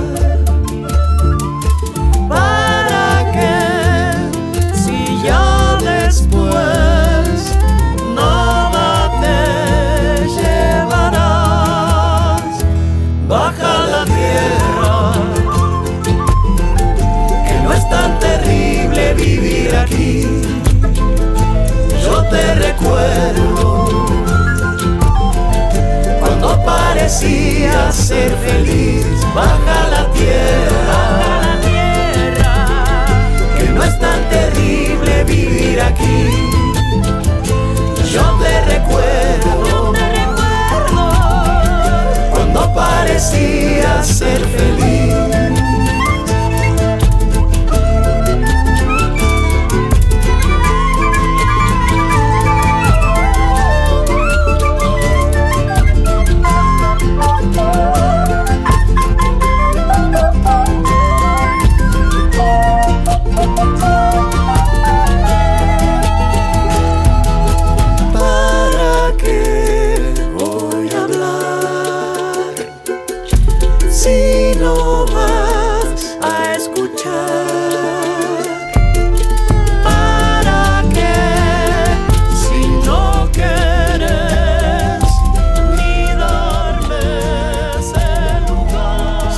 recuerdo. 22.99 23.87
Cuando 26.21 26.65
parecías 26.65 27.95
ser 27.95 28.33
feliz, 28.37 29.07
baja 29.35 29.89
la 29.91 30.11
tierra. 30.13 31.59
Que 33.57 33.69
no 33.71 33.83
es 33.83 33.99
tan 33.99 34.29
terrible 34.29 35.25
vivir 35.25 35.81
aquí. 35.81 36.31
Yo 38.13 38.23
te 38.43 38.61
recuerdo, 38.65 39.93
cuando 42.31 42.75
parecías 42.75 44.07
ser 44.07 44.41
feliz. 44.41 44.98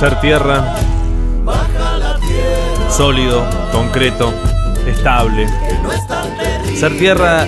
Ser 0.01 0.19
tierra, 0.19 0.73
sólido, 2.89 3.45
concreto, 3.71 4.33
estable. 4.87 5.45
Ser 6.75 6.97
tierra 6.97 7.45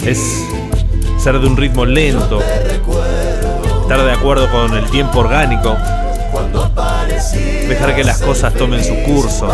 es 0.00 0.44
ser 1.18 1.40
de 1.40 1.48
un 1.48 1.56
ritmo 1.56 1.84
lento, 1.84 2.40
estar 3.82 4.04
de 4.04 4.12
acuerdo 4.12 4.48
con 4.52 4.72
el 4.74 4.88
tiempo 4.88 5.18
orgánico, 5.18 5.76
dejar 7.68 7.96
que 7.96 8.04
las 8.04 8.22
cosas 8.22 8.54
tomen 8.54 8.84
su 8.84 8.94
curso, 9.02 9.48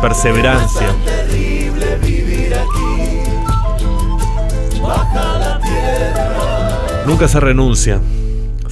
perseverancia. 0.00 0.86
Nunca 7.04 7.28
se 7.28 7.38
renuncia, 7.38 8.00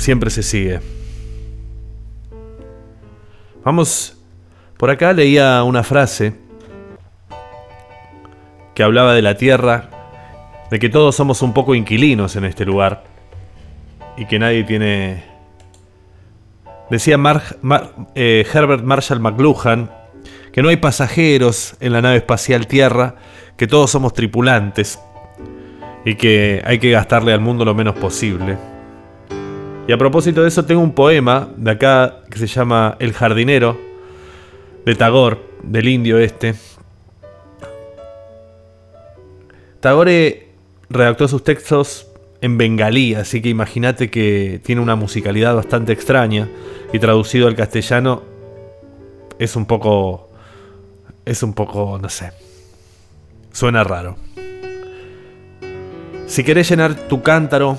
siempre 0.04 0.28
se 0.28 0.42
sigue. 0.42 0.80
Vamos, 3.64 4.18
por 4.76 4.90
acá 4.90 5.14
leía 5.14 5.62
una 5.62 5.82
frase 5.82 6.34
que 8.74 8.82
hablaba 8.82 9.14
de 9.14 9.22
la 9.22 9.36
tierra, 9.36 9.88
de 10.70 10.78
que 10.78 10.90
todos 10.90 11.16
somos 11.16 11.40
un 11.40 11.54
poco 11.54 11.74
inquilinos 11.74 12.36
en 12.36 12.44
este 12.44 12.66
lugar 12.66 13.04
y 14.18 14.26
que 14.26 14.38
nadie 14.38 14.64
tiene... 14.64 15.24
Decía 16.90 17.18
eh, 18.14 18.46
Herbert 18.52 18.84
Marshall 18.84 19.20
McLuhan 19.20 19.90
que 20.52 20.62
no 20.62 20.68
hay 20.68 20.76
pasajeros 20.76 21.76
en 21.80 21.94
la 21.94 22.02
nave 22.02 22.16
espacial 22.16 22.66
Tierra, 22.66 23.16
que 23.56 23.66
todos 23.66 23.90
somos 23.90 24.12
tripulantes 24.12 25.00
y 26.04 26.16
que 26.16 26.62
hay 26.66 26.78
que 26.78 26.90
gastarle 26.90 27.32
al 27.32 27.40
mundo 27.40 27.64
lo 27.64 27.74
menos 27.74 27.94
posible. 27.94 28.73
Y 29.86 29.92
a 29.92 29.98
propósito 29.98 30.42
de 30.42 30.48
eso 30.48 30.64
tengo 30.64 30.80
un 30.80 30.92
poema 30.92 31.48
de 31.56 31.70
acá 31.70 32.22
que 32.30 32.38
se 32.38 32.46
llama 32.46 32.96
El 32.98 33.12
jardinero 33.12 33.78
de 34.86 34.94
Tagore, 34.94 35.38
del 35.62 35.88
indio 35.88 36.18
este. 36.18 36.54
Tagore 39.80 40.48
redactó 40.88 41.28
sus 41.28 41.44
textos 41.44 42.06
en 42.40 42.56
bengalí, 42.56 43.14
así 43.14 43.42
que 43.42 43.50
imagínate 43.50 44.10
que 44.10 44.60
tiene 44.64 44.80
una 44.80 44.96
musicalidad 44.96 45.54
bastante 45.54 45.92
extraña 45.92 46.48
y 46.92 46.98
traducido 46.98 47.46
al 47.46 47.54
castellano 47.54 48.22
es 49.38 49.56
un 49.56 49.66
poco 49.66 50.30
es 51.24 51.42
un 51.42 51.54
poco, 51.54 51.98
no 52.00 52.08
sé. 52.08 52.32
Suena 53.52 53.84
raro. 53.84 54.16
Si 56.26 56.42
querés 56.42 56.68
llenar 56.68 56.94
tu 56.94 57.22
cántaro, 57.22 57.78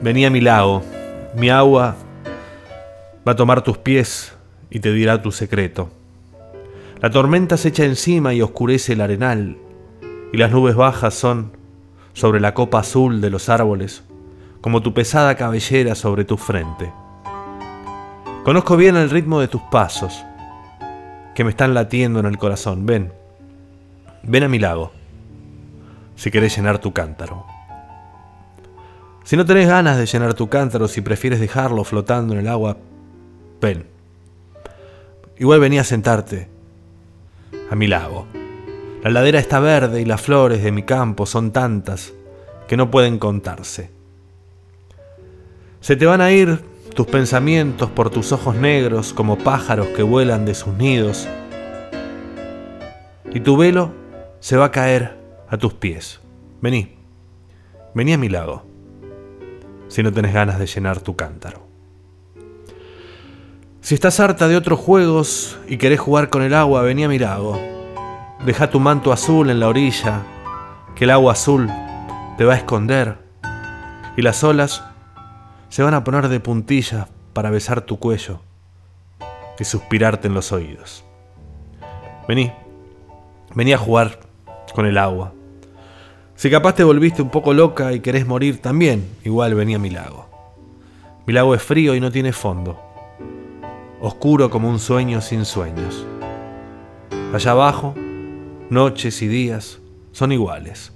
vení 0.00 0.24
a 0.24 0.30
mi 0.30 0.40
lago. 0.40 0.82
Mi 1.36 1.50
agua 1.50 1.96
va 3.26 3.32
a 3.32 3.36
tomar 3.36 3.62
tus 3.62 3.78
pies 3.78 4.34
y 4.70 4.80
te 4.80 4.92
dirá 4.92 5.22
tu 5.22 5.32
secreto. 5.32 5.90
La 7.00 7.10
tormenta 7.10 7.56
se 7.56 7.68
echa 7.68 7.84
encima 7.84 8.34
y 8.34 8.42
oscurece 8.42 8.92
el 8.92 9.00
arenal, 9.00 9.56
y 10.32 10.36
las 10.36 10.50
nubes 10.50 10.74
bajas 10.74 11.14
son 11.14 11.52
sobre 12.12 12.40
la 12.40 12.52
copa 12.52 12.80
azul 12.80 13.20
de 13.20 13.30
los 13.30 13.48
árboles, 13.48 14.04
como 14.60 14.82
tu 14.82 14.92
pesada 14.92 15.34
cabellera 15.36 15.94
sobre 15.94 16.24
tu 16.24 16.36
frente. 16.36 16.92
Conozco 18.44 18.76
bien 18.76 18.96
el 18.96 19.08
ritmo 19.08 19.40
de 19.40 19.48
tus 19.48 19.62
pasos, 19.70 20.24
que 21.34 21.44
me 21.44 21.50
están 21.50 21.72
latiendo 21.72 22.20
en 22.20 22.26
el 22.26 22.36
corazón. 22.36 22.84
Ven, 22.84 23.12
ven 24.22 24.42
a 24.42 24.48
mi 24.48 24.58
lago, 24.58 24.92
si 26.16 26.30
querés 26.30 26.54
llenar 26.54 26.80
tu 26.80 26.92
cántaro. 26.92 27.49
Si 29.30 29.36
no 29.36 29.46
tenés 29.46 29.68
ganas 29.68 29.96
de 29.96 30.06
llenar 30.06 30.34
tu 30.34 30.48
cántaro, 30.48 30.88
si 30.88 31.02
prefieres 31.02 31.38
dejarlo 31.38 31.84
flotando 31.84 32.32
en 32.32 32.40
el 32.40 32.48
agua, 32.48 32.76
ven. 33.60 33.86
Igual 35.38 35.60
venía 35.60 35.82
a 35.82 35.84
sentarte 35.84 36.48
a 37.70 37.76
mi 37.76 37.86
lago. 37.86 38.26
La 39.04 39.10
ladera 39.10 39.38
está 39.38 39.60
verde 39.60 40.00
y 40.00 40.04
las 40.04 40.20
flores 40.20 40.64
de 40.64 40.72
mi 40.72 40.82
campo 40.82 41.26
son 41.26 41.52
tantas 41.52 42.12
que 42.66 42.76
no 42.76 42.90
pueden 42.90 43.20
contarse. 43.20 43.92
Se 45.80 45.94
te 45.94 46.06
van 46.06 46.22
a 46.22 46.32
ir 46.32 46.58
tus 46.96 47.06
pensamientos 47.06 47.88
por 47.88 48.10
tus 48.10 48.32
ojos 48.32 48.56
negros 48.56 49.12
como 49.12 49.38
pájaros 49.38 49.86
que 49.94 50.02
vuelan 50.02 50.44
de 50.44 50.56
sus 50.56 50.74
nidos. 50.74 51.28
Y 53.32 53.38
tu 53.38 53.56
velo 53.56 53.92
se 54.40 54.56
va 54.56 54.64
a 54.64 54.70
caer 54.72 55.16
a 55.48 55.56
tus 55.56 55.72
pies. 55.72 56.18
Vení, 56.60 56.96
vení 57.94 58.12
a 58.12 58.18
mi 58.18 58.28
lago, 58.28 58.69
si 59.90 60.04
no 60.04 60.12
tenés 60.12 60.32
ganas 60.32 60.58
de 60.58 60.66
llenar 60.66 61.00
tu 61.00 61.16
cántaro. 61.16 61.66
Si 63.80 63.94
estás 63.94 64.20
harta 64.20 64.46
de 64.46 64.56
otros 64.56 64.78
juegos 64.78 65.58
y 65.66 65.76
querés 65.76 65.98
jugar 65.98 66.30
con 66.30 66.42
el 66.42 66.54
agua, 66.54 66.82
vení 66.82 67.04
a 67.04 67.08
mi 67.08 67.18
lago. 67.18 67.60
Deja 68.46 68.70
tu 68.70 68.78
manto 68.78 69.12
azul 69.12 69.50
en 69.50 69.58
la 69.58 69.68
orilla, 69.68 70.22
que 70.94 71.04
el 71.04 71.10
agua 71.10 71.32
azul 71.32 71.68
te 72.38 72.44
va 72.44 72.54
a 72.54 72.56
esconder 72.56 73.18
y 74.16 74.22
las 74.22 74.44
olas 74.44 74.84
se 75.68 75.82
van 75.82 75.94
a 75.94 76.04
poner 76.04 76.28
de 76.28 76.40
puntillas 76.40 77.08
para 77.32 77.50
besar 77.50 77.80
tu 77.80 77.98
cuello 77.98 78.40
y 79.58 79.64
suspirarte 79.64 80.28
en 80.28 80.34
los 80.34 80.52
oídos. 80.52 81.04
Vení, 82.28 82.52
vení 83.54 83.72
a 83.72 83.78
jugar 83.78 84.20
con 84.72 84.86
el 84.86 84.98
agua. 84.98 85.32
Si 86.40 86.48
capaz 86.48 86.74
te 86.74 86.84
volviste 86.84 87.20
un 87.20 87.28
poco 87.28 87.52
loca 87.52 87.92
y 87.92 88.00
querés 88.00 88.26
morir 88.26 88.62
también, 88.62 89.06
igual 89.26 89.54
vení 89.54 89.74
a 89.74 89.78
mi 89.78 89.90
lago. 89.90 90.26
Mi 91.26 91.34
lago 91.34 91.54
es 91.54 91.62
frío 91.62 91.94
y 91.94 92.00
no 92.00 92.10
tiene 92.10 92.32
fondo, 92.32 92.80
oscuro 94.00 94.48
como 94.48 94.70
un 94.70 94.78
sueño 94.78 95.20
sin 95.20 95.44
sueños. 95.44 96.06
Allá 97.34 97.50
abajo, 97.50 97.94
noches 98.70 99.20
y 99.20 99.28
días 99.28 99.80
son 100.12 100.32
iguales. 100.32 100.94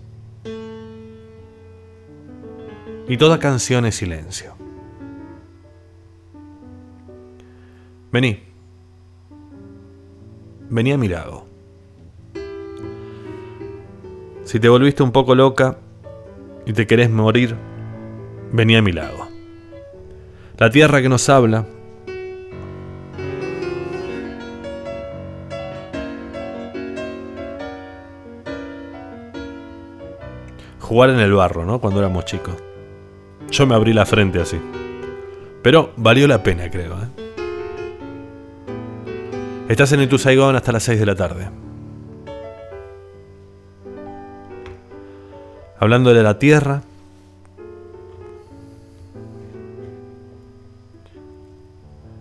Y 3.06 3.18
toda 3.18 3.38
canción 3.38 3.84
es 3.84 3.96
silencio. 3.96 4.54
Vení. 8.10 8.38
Vení 10.70 10.92
a 10.92 10.96
mi 10.96 11.08
lago. 11.08 11.53
Si 14.44 14.60
te 14.60 14.68
volviste 14.68 15.02
un 15.02 15.10
poco 15.10 15.34
loca 15.34 15.78
y 16.66 16.72
te 16.72 16.86
querés 16.86 17.10
morir, 17.10 17.56
vení 18.52 18.76
a 18.76 18.82
mi 18.82 18.92
lago. 18.92 19.26
La 20.58 20.70
tierra 20.70 21.02
que 21.02 21.08
nos 21.08 21.28
habla 21.28 21.66
jugar 30.84 31.10
en 31.10 31.18
el 31.18 31.32
barro, 31.32 31.64
¿no? 31.64 31.80
Cuando 31.80 32.00
éramos 32.00 32.24
chicos. 32.26 32.54
Yo 33.50 33.66
me 33.66 33.74
abrí 33.74 33.92
la 33.92 34.06
frente 34.06 34.40
así. 34.40 34.60
Pero 35.62 35.92
valió 35.96 36.28
la 36.28 36.42
pena, 36.42 36.70
creo. 36.70 36.94
¿eh? 36.94 37.08
Estás 39.68 39.92
en 39.92 40.08
tu 40.08 40.18
Saigón 40.18 40.54
hasta 40.54 40.72
las 40.72 40.82
6 40.82 41.00
de 41.00 41.06
la 41.06 41.14
tarde. 41.14 41.48
Hablando 45.84 46.14
de 46.14 46.22
la 46.22 46.38
tierra. 46.38 46.80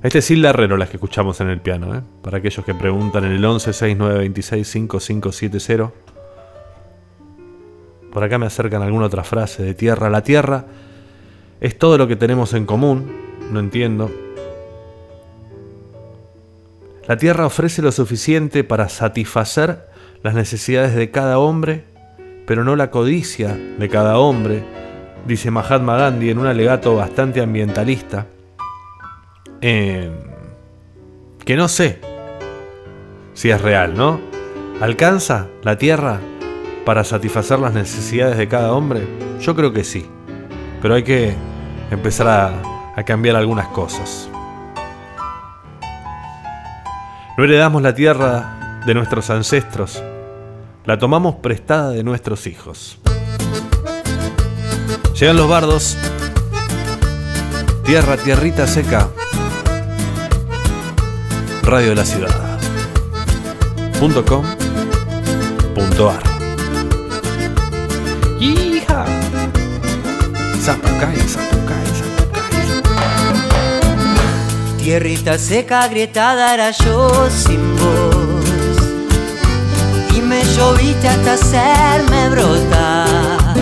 Este 0.03 0.19
es 0.19 0.29
Hilda 0.29 0.49
Herrero, 0.49 0.75
las 0.75 0.89
que 0.89 0.97
escuchamos 0.97 1.39
en 1.39 1.47
el 1.47 1.61
piano, 1.61 1.95
¿eh? 1.95 2.01
Para 2.21 2.39
aquellos 2.39 2.65
que 2.65 2.73
preguntan 2.75 3.23
en 3.23 3.31
el 3.31 3.45
11 3.45 3.71
69 3.71 4.19
26 4.19 4.67
5570. 4.67 5.93
Por 8.11 8.21
acá 8.25 8.37
me 8.37 8.47
acercan 8.47 8.81
alguna 8.81 9.05
otra 9.05 9.23
frase 9.23 9.63
de 9.63 9.73
tierra. 9.73 10.09
La 10.09 10.23
tierra 10.23 10.65
es 11.61 11.79
todo 11.79 11.97
lo 11.97 12.05
que 12.05 12.17
tenemos 12.17 12.53
en 12.53 12.65
común. 12.65 13.15
No 13.49 13.61
entiendo. 13.61 14.11
La 17.07 17.15
tierra 17.15 17.45
ofrece 17.45 17.81
lo 17.81 17.93
suficiente 17.93 18.65
para 18.65 18.89
satisfacer 18.89 19.87
las 20.21 20.33
necesidades 20.33 20.95
de 20.95 21.11
cada 21.11 21.39
hombre, 21.39 21.92
pero 22.45 22.63
no 22.63 22.75
la 22.75 22.91
codicia 22.91 23.55
de 23.55 23.89
cada 23.89 24.17
hombre, 24.17 24.63
dice 25.25 25.51
Mahatma 25.51 25.97
Gandhi 25.97 26.29
en 26.29 26.39
un 26.39 26.47
alegato 26.47 26.95
bastante 26.95 27.41
ambientalista. 27.41 28.27
Eh, 29.61 30.11
que 31.45 31.55
no 31.55 31.67
sé 31.67 31.99
si 33.33 33.49
es 33.49 33.61
real, 33.61 33.95
¿no? 33.95 34.19
¿Alcanza 34.81 35.47
la 35.61 35.77
tierra 35.77 36.19
para 36.85 37.03
satisfacer 37.03 37.59
las 37.59 37.73
necesidades 37.73 38.37
de 38.37 38.47
cada 38.47 38.73
hombre? 38.73 39.07
Yo 39.39 39.55
creo 39.55 39.71
que 39.71 39.83
sí. 39.83 40.05
Pero 40.81 40.95
hay 40.95 41.03
que 41.03 41.33
empezar 41.91 42.27
a, 42.27 42.61
a 42.95 43.03
cambiar 43.03 43.35
algunas 43.35 43.67
cosas. 43.69 44.29
No 47.37 47.43
heredamos 47.43 47.81
la 47.81 47.95
tierra 47.95 48.81
de 48.85 48.93
nuestros 48.93 49.29
ancestros, 49.29 50.03
la 50.85 50.97
tomamos 50.99 51.35
prestada 51.35 51.91
de 51.91 52.03
nuestros 52.03 52.47
hijos. 52.47 52.97
Llegan 55.19 55.37
los 55.37 55.47
bardos. 55.47 55.97
Tierra, 57.85 58.17
tierrita 58.17 58.67
seca. 58.67 59.09
Radio 61.61 61.89
de 61.89 61.95
la 61.95 62.05
ciudad. 62.05 62.59
Punto 63.99 64.25
com. 64.25 64.43
Punto 65.73 66.09
ar. 66.09 66.23
¡Hija! 68.39 69.05
Zapucay, 70.59 71.17
zapucay, 71.17 71.85
zapucay. 71.99 72.43
Tierrita 74.83 75.37
seca, 75.37 75.83
agrietada 75.83 76.53
era 76.53 76.71
yo 76.71 77.29
sin 77.29 77.77
voz 77.77 78.12
lloviste 80.55 81.07
hasta 81.07 81.33
hacerme 81.33 82.29
brotar. 82.29 83.53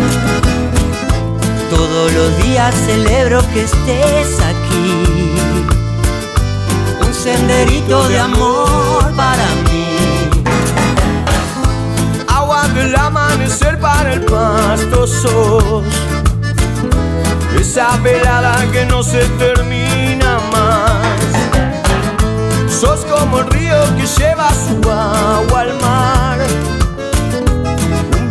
Todos 1.69 2.13
los 2.13 2.37
días 2.43 2.73
celebro 2.85 3.41
que 3.53 3.63
estés 3.63 4.39
aquí. 4.39 5.05
Un 7.05 7.13
senderito 7.13 8.07
de 8.07 8.19
amor 8.19 9.11
para 9.15 9.45
mí. 9.69 9.85
Agua 12.27 12.67
del 12.69 12.95
amanecer 12.95 13.79
para 13.79 14.13
el 14.13 14.21
pasto 14.25 15.07
sos. 15.07 15.83
Esa 17.59 17.95
velada 17.97 18.65
que 18.71 18.85
no 18.85 19.03
se 19.03 19.23
termina 19.39 20.39
más. 20.51 21.07
Sos 22.69 23.05
como 23.05 23.39
el 23.39 23.47
río 23.47 23.79
que 23.95 24.05
lleva 24.07 24.49
su 24.49 24.89
agua 24.89 25.61
al 25.61 25.79
mar 25.79 26.30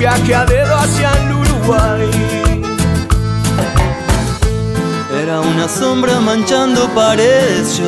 viaje 0.01 0.35
a 0.35 0.47
dedo 0.47 0.75
hacia 0.77 1.13
el 1.13 1.33
Uruguay. 1.33 2.11
Era 5.23 5.41
una 5.41 5.69
sombra 5.69 6.19
manchando 6.21 6.89
paredes 6.95 7.79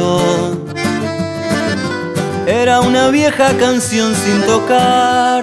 Era 2.47 2.81
una 2.81 3.09
vieja 3.09 3.57
canción 3.57 4.15
sin 4.15 4.43
tocar. 4.43 5.43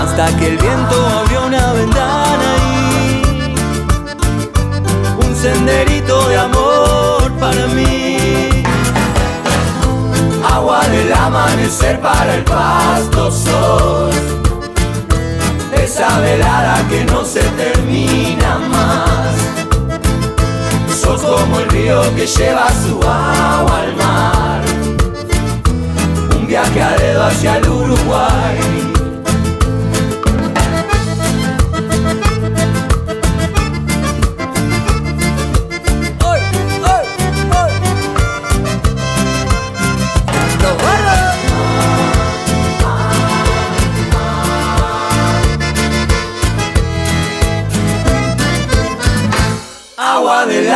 Hasta 0.00 0.36
que 0.38 0.46
el 0.46 0.58
viento 0.58 0.96
abrió 1.18 1.46
una 1.46 1.72
ventana 1.72 2.50
y 2.68 2.84
Un 5.26 5.34
senderito 5.34 6.28
de 6.28 6.38
amor 6.38 7.32
para 7.40 7.66
mí 7.74 8.09
Agua 10.60 10.86
del 10.88 11.10
amanecer 11.10 11.98
para 12.02 12.34
el 12.34 12.44
pasto 12.44 13.30
sos 13.30 14.14
Esa 15.72 16.20
velada 16.20 16.86
que 16.90 17.02
no 17.06 17.24
se 17.24 17.40
termina 17.40 18.58
más. 18.68 19.36
Sos 21.00 21.22
como 21.22 21.60
el 21.60 21.68
río 21.70 22.02
que 22.14 22.26
lleva 22.26 22.68
su 22.84 22.96
agua 22.98 23.80
al 23.80 23.96
mar. 23.96 24.60
Un 26.36 26.46
viaje 26.46 26.82
a 26.82 26.90
dedo 26.90 27.24
hacia 27.24 27.56
el 27.56 27.66
Uruguay 27.66 28.99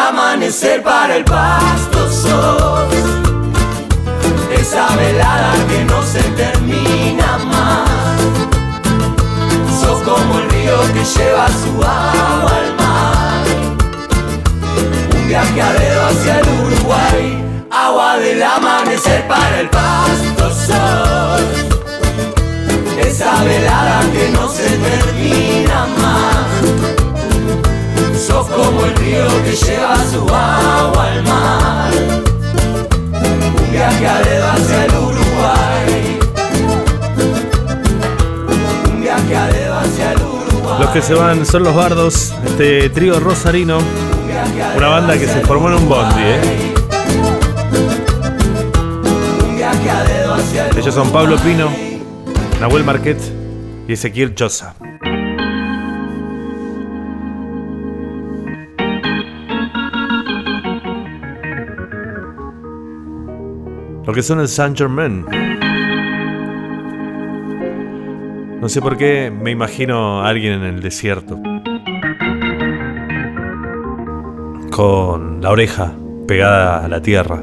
amanecer 0.09 0.83
para 0.83 1.17
el 1.17 1.25
pasto 1.25 2.11
sos 2.11 2.95
Esa 4.61 4.95
velada 4.97 5.53
que 5.69 5.85
no 5.85 6.03
se 6.03 6.23
termina 6.41 7.39
más. 7.39 8.21
Sos 9.81 10.03
como 10.03 10.39
el 10.41 10.51
río 10.51 10.79
que 10.95 11.05
lleva 11.05 11.49
su 11.49 11.83
agua 11.83 12.53
al 12.57 12.75
mar. 12.77 13.45
Un 15.17 15.29
viaje 15.29 15.63
a 15.63 15.73
dedo 15.73 16.07
hacia 16.07 16.41
el 16.41 16.49
Uruguay. 16.49 17.67
Agua 17.71 18.19
del 18.19 18.43
amanecer 18.43 19.27
para 19.27 19.61
el 19.61 19.69
pasto 19.69 20.51
sos 20.67 21.43
Esa 22.99 23.43
velada 23.43 24.01
que 24.13 24.31
no 24.31 24.49
se 24.49 24.63
termina 24.63 25.87
más 25.99 26.84
Sos 28.27 28.49
como 28.49 28.87
el 28.87 28.97
río 28.97 29.27
que 29.45 29.53
lleva 29.53 29.97
su 30.11 30.21
agua 30.21 31.13
al 31.13 31.23
mar 31.25 31.93
Un 33.61 33.71
viaje 33.71 34.07
a 34.07 34.19
dedo 34.21 34.47
hacia 34.51 34.85
el 34.87 34.95
Uruguay 34.95 36.19
Un 38.89 39.03
viaje 39.03 39.37
a 39.37 39.47
dedo 39.49 39.79
hacia 39.79 40.13
el 40.13 40.19
Uruguay 40.23 40.81
Los 40.81 40.91
que 40.91 41.03
se 41.03 41.13
van 41.13 41.45
son 41.45 41.65
los 41.65 41.75
bardos, 41.75 42.35
este 42.47 42.89
trío 42.89 43.21
rosarino, 43.21 43.77
Un 43.77 44.79
una 44.79 44.89
banda 44.89 45.19
que 45.19 45.27
se 45.27 45.41
formó 45.43 45.69
en 45.69 45.75
un 45.75 45.89
bondi, 45.89 46.23
¿eh? 46.23 46.73
Ellos 50.79 50.95
son 50.95 51.11
Pablo 51.11 51.37
Pino, 51.37 51.71
Nahuel 52.59 52.85
Marquet 52.85 53.19
y 53.87 53.93
Ezequiel 53.93 54.35
Choza. 54.35 54.75
Lo 64.15 64.17
que 64.17 64.23
son 64.23 64.39
el 64.39 64.47
Saint 64.47 64.79
Germain. 64.79 65.27
No 68.61 68.69
sé 68.69 68.81
por 68.81 68.97
qué 68.97 69.33
me 69.37 69.51
imagino 69.51 70.23
a 70.23 70.29
alguien 70.29 70.53
en 70.53 70.63
el 70.63 70.81
desierto. 70.81 71.37
Con 74.71 75.43
la 75.43 75.51
oreja 75.51 75.95
pegada 76.29 76.85
a 76.85 76.89
la 76.89 77.03
tierra. 77.03 77.43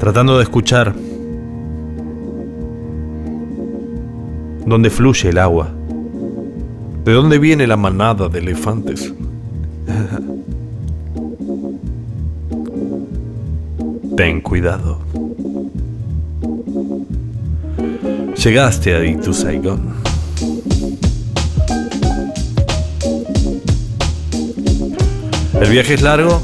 Tratando 0.00 0.38
de 0.38 0.42
escuchar 0.42 0.92
dónde 4.66 4.90
fluye 4.90 5.28
el 5.28 5.38
agua. 5.38 5.68
¿De 7.04 7.12
dónde 7.12 7.38
viene 7.38 7.68
la 7.68 7.76
manada 7.76 8.28
de 8.28 8.40
elefantes? 8.40 9.14
Ten 14.18 14.40
cuidado. 14.40 14.98
Llegaste 18.34 18.96
a 18.96 19.04
Itu 19.04 19.32
Saigon. 19.32 19.94
El 25.60 25.70
viaje 25.70 25.94
es 25.94 26.02
largo. 26.02 26.42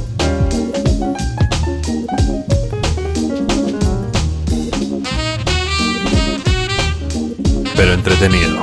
Pero 7.75 7.93
entretenido. 7.93 8.63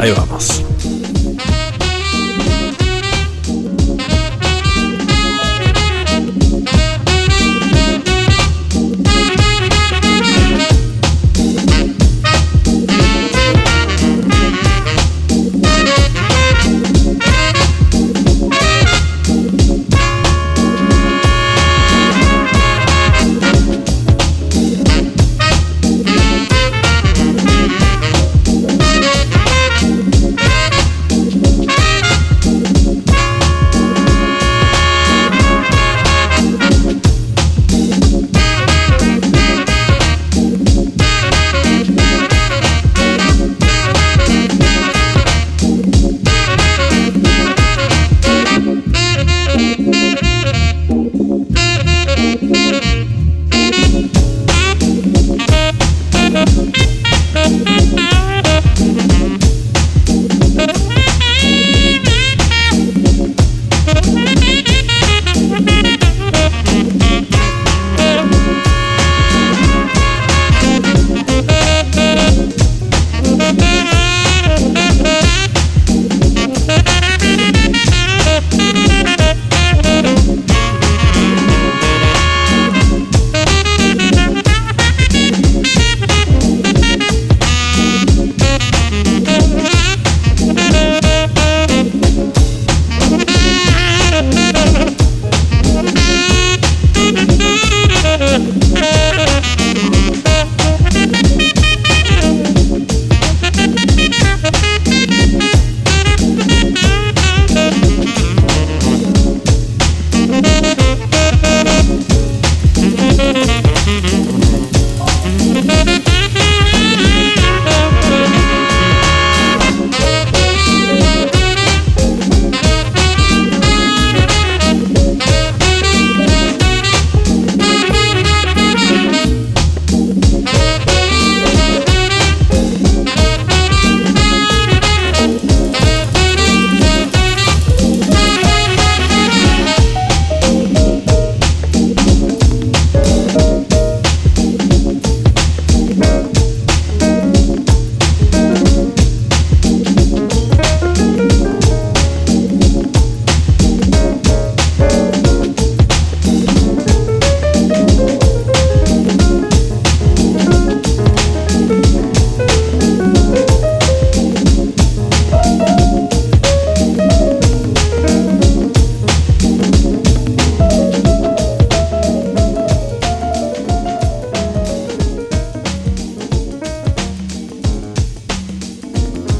Ahí 0.00 0.10
vamos. 0.10 0.53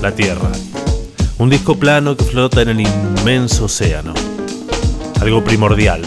La 0.05 0.14
Tierra. 0.14 0.53
Un 1.38 1.49
disco 1.49 1.79
plano 1.79 2.14
que 2.14 2.25
flota 2.25 2.61
en 2.61 2.69
el 2.69 2.81
inmenso 2.83 3.64
océano. 3.64 4.12
Algo 5.19 5.43
primordial. 5.43 6.03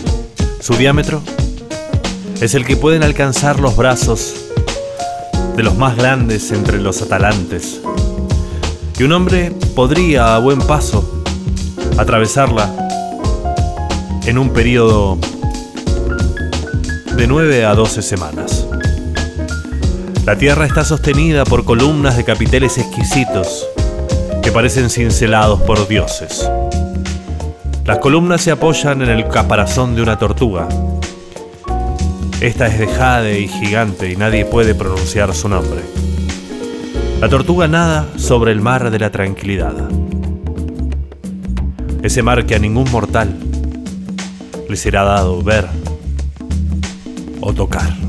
Su 0.59 0.75
diámetro 0.75 1.23
es 2.39 2.53
el 2.53 2.63
que 2.63 2.77
pueden 2.77 3.01
alcanzar 3.01 3.59
los 3.59 3.75
brazos 3.75 4.35
de 5.55 5.63
los 5.63 5.75
más 5.75 5.97
grandes 5.97 6.51
entre 6.51 6.79
los 6.79 7.01
atalantes. 7.01 7.81
Y 8.99 9.03
un 9.03 9.13
hombre 9.13 9.51
podría 9.75 10.35
a 10.35 10.37
buen 10.37 10.59
paso 10.59 11.23
atravesarla 11.97 12.71
en 14.27 14.37
un 14.37 14.53
periodo 14.53 15.17
de 17.15 17.25
9 17.25 17.65
a 17.65 17.73
12 17.73 18.03
semanas. 18.03 18.67
La 20.23 20.37
Tierra 20.37 20.67
está 20.67 20.85
sostenida 20.85 21.45
por 21.45 21.65
columnas 21.65 22.15
de 22.15 22.23
capiteles 22.23 22.77
exquisitos 22.77 23.66
que 24.47 24.53
parecen 24.53 24.89
cincelados 24.89 25.61
por 25.63 25.89
dioses. 25.89 26.49
Las 27.83 27.99
columnas 27.99 28.39
se 28.39 28.51
apoyan 28.51 29.01
en 29.01 29.09
el 29.09 29.27
caparazón 29.27 29.93
de 29.93 30.01
una 30.01 30.17
tortuga. 30.17 30.69
Esta 32.39 32.67
es 32.67 32.79
de 32.79 32.87
jade 32.87 33.41
y 33.41 33.49
gigante 33.49 34.09
y 34.09 34.15
nadie 34.15 34.45
puede 34.45 34.73
pronunciar 34.73 35.35
su 35.35 35.49
nombre. 35.49 35.81
La 37.19 37.27
tortuga 37.27 37.67
nada 37.67 38.07
sobre 38.15 38.53
el 38.53 38.61
mar 38.61 38.89
de 38.89 38.99
la 38.99 39.11
tranquilidad. 39.11 39.73
Ese 42.01 42.23
mar 42.23 42.45
que 42.45 42.55
a 42.55 42.59
ningún 42.59 42.89
mortal 42.89 43.37
le 44.69 44.77
será 44.77 45.03
dado 45.03 45.43
ver 45.43 45.67
o 47.41 47.51
tocar. 47.51 48.06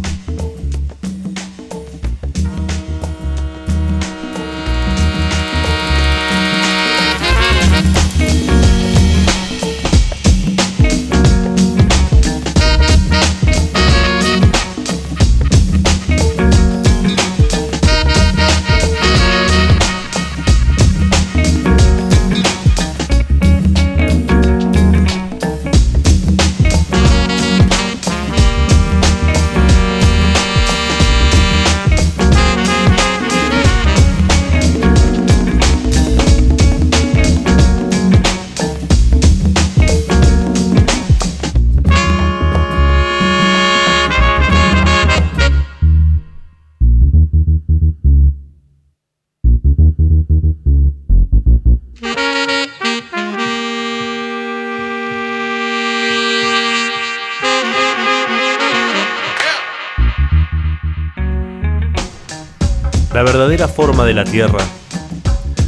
Verdadera 63.58 63.74
forma 63.74 64.04
de 64.04 64.14
la 64.14 64.24
Tierra 64.24 64.60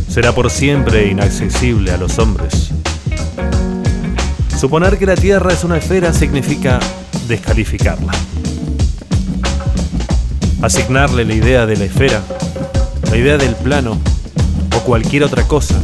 será 0.08 0.32
por 0.32 0.48
siempre 0.48 1.08
inaccesible 1.08 1.90
a 1.90 1.96
los 1.96 2.20
hombres. 2.20 2.70
Suponer 4.56 4.96
que 4.96 5.06
la 5.06 5.16
Tierra 5.16 5.52
es 5.52 5.64
una 5.64 5.78
esfera 5.78 6.12
significa 6.12 6.78
descalificarla. 7.26 8.12
Asignarle 10.62 11.24
la 11.24 11.34
idea 11.34 11.66
de 11.66 11.76
la 11.76 11.84
esfera, 11.84 12.22
la 13.10 13.16
idea 13.16 13.36
del 13.36 13.56
plano 13.56 13.98
o 14.76 14.80
cualquier 14.84 15.24
otra 15.24 15.42
cosa 15.48 15.74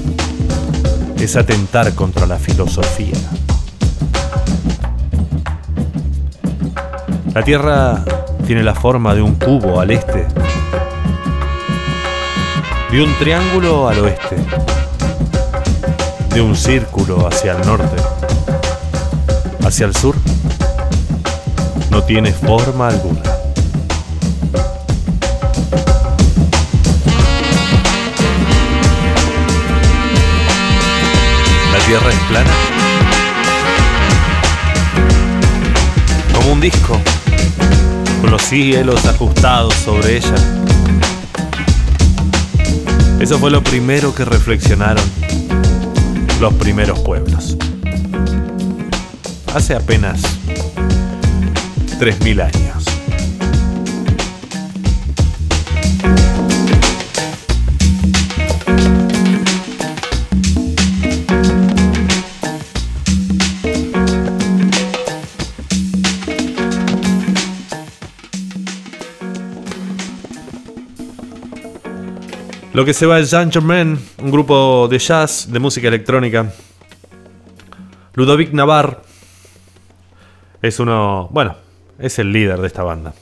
es 1.19 1.35
atentar 1.35 1.93
contra 1.95 2.25
la 2.27 2.39
filosofía. 2.39 3.17
La 7.35 7.43
Tierra 7.43 8.05
tiene 8.47 8.63
la 8.63 8.77
forma 8.77 9.13
de 9.13 9.23
un 9.23 9.35
cubo 9.35 9.81
al 9.81 9.91
este 9.91 10.36
de 12.97 13.03
un 13.03 13.15
triángulo 13.19 13.91
al 13.91 13.99
oeste, 13.99 14.37
de 16.33 16.41
un 16.41 16.57
círculo 16.57 17.29
hacia 17.29 17.53
el 17.53 17.61
norte, 17.67 17.95
hacia 19.67 19.85
el 19.85 19.95
sur, 19.95 20.15
no 21.91 22.03
tiene 22.05 22.33
forma 22.33 22.89
alguna. 22.89 23.21
La 31.73 31.79
Tierra 31.87 32.09
es 32.09 32.21
plana, 32.31 32.51
como 36.33 36.53
un 36.55 36.63
disco, 36.63 36.99
con 38.23 38.31
los 38.31 38.41
cielos 38.41 39.05
ajustados 39.05 39.75
sobre 39.75 40.17
ella. 40.17 40.35
Eso 43.21 43.39
fue 43.39 43.51
lo 43.51 43.62
primero 43.64 44.14
que 44.14 44.25
reflexionaron 44.25 45.03
los 46.39 46.53
primeros 46.55 46.99
pueblos. 47.01 47.57
Hace 49.55 49.75
apenas 49.75 50.21
3.000 51.99 52.43
años. 52.43 52.76
Lo 72.77 72.85
que 72.85 72.93
se 72.93 73.07
va 73.07 73.18
es 73.18 73.31
Jean 73.31 73.51
Germain, 73.51 73.99
un 74.18 74.31
grupo 74.31 74.87
de 74.87 74.99
jazz, 74.99 75.51
de 75.51 75.59
música 75.59 75.89
electrónica. 75.89 76.53
Ludovic 78.12 78.53
Navarre 78.53 78.99
es 80.61 80.79
uno, 80.79 81.27
bueno, 81.33 81.57
es 81.99 82.18
el 82.18 82.31
líder 82.31 82.61
de 82.61 82.66
esta 82.66 82.83
banda. 82.83 83.14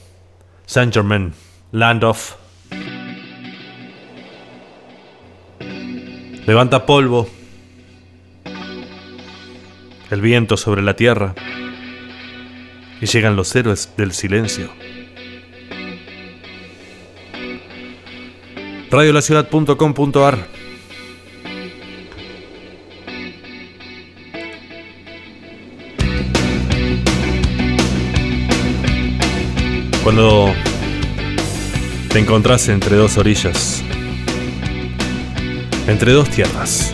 Saint 0.65 0.93
Germain, 0.93 1.33
Land 1.71 2.03
of. 2.03 2.35
Levanta 6.45 6.85
polvo. 6.85 7.29
El 10.11 10.19
viento 10.19 10.57
sobre 10.57 10.81
la 10.81 10.97
tierra. 10.97 11.33
Y 12.99 13.05
llegan 13.05 13.37
los 13.37 13.55
héroes 13.55 13.93
del 13.95 14.11
silencio. 14.11 14.69
radiolaciudad.com.ar 18.95 20.47
Cuando 30.01 30.53
te 32.09 32.19
encontrás 32.19 32.69
entre 32.69 32.95
dos 32.95 33.17
orillas, 33.17 33.83
entre 35.87 36.13
dos 36.13 36.29
tierras, 36.29 36.93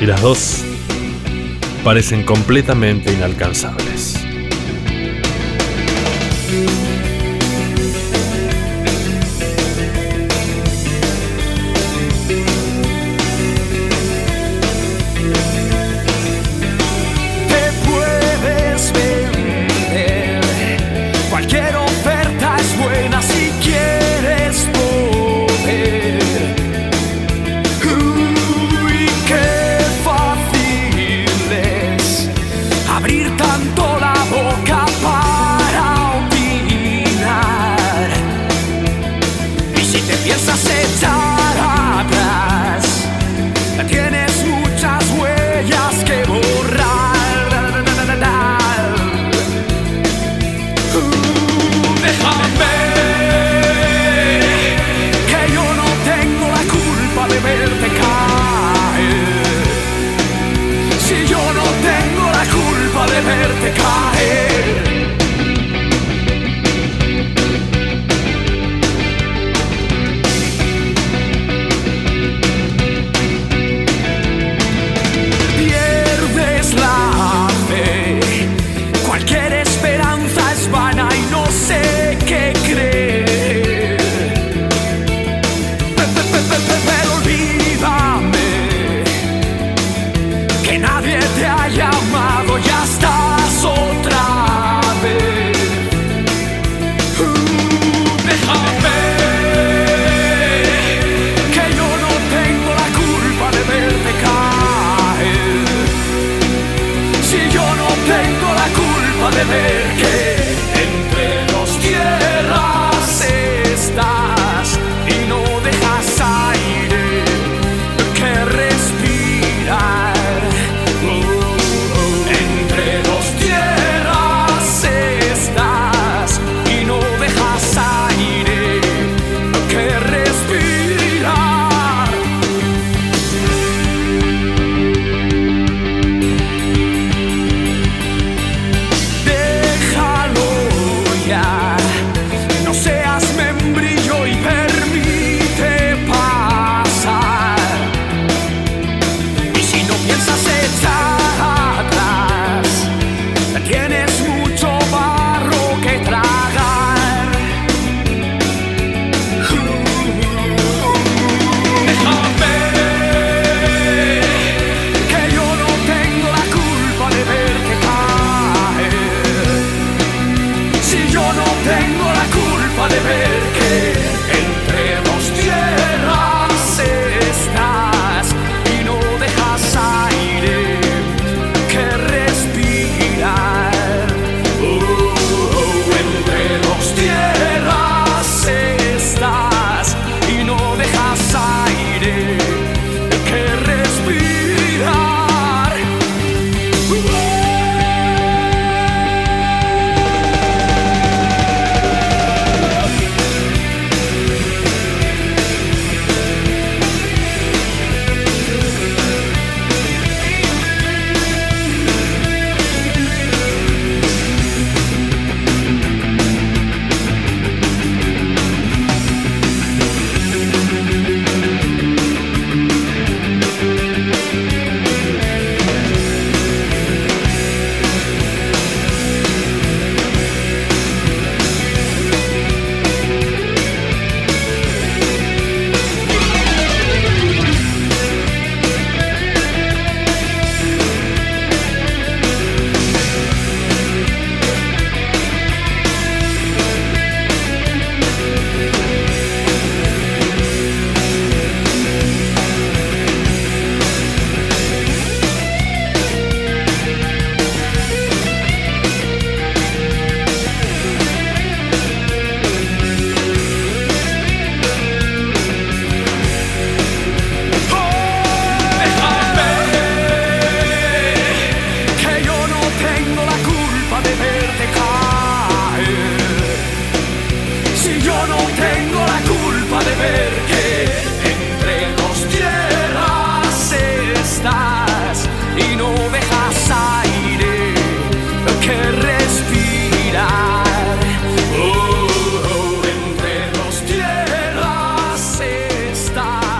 y 0.00 0.06
las 0.06 0.22
dos 0.22 0.64
parecen 1.84 2.24
completamente 2.24 3.12
inalcanzables. 3.12 3.87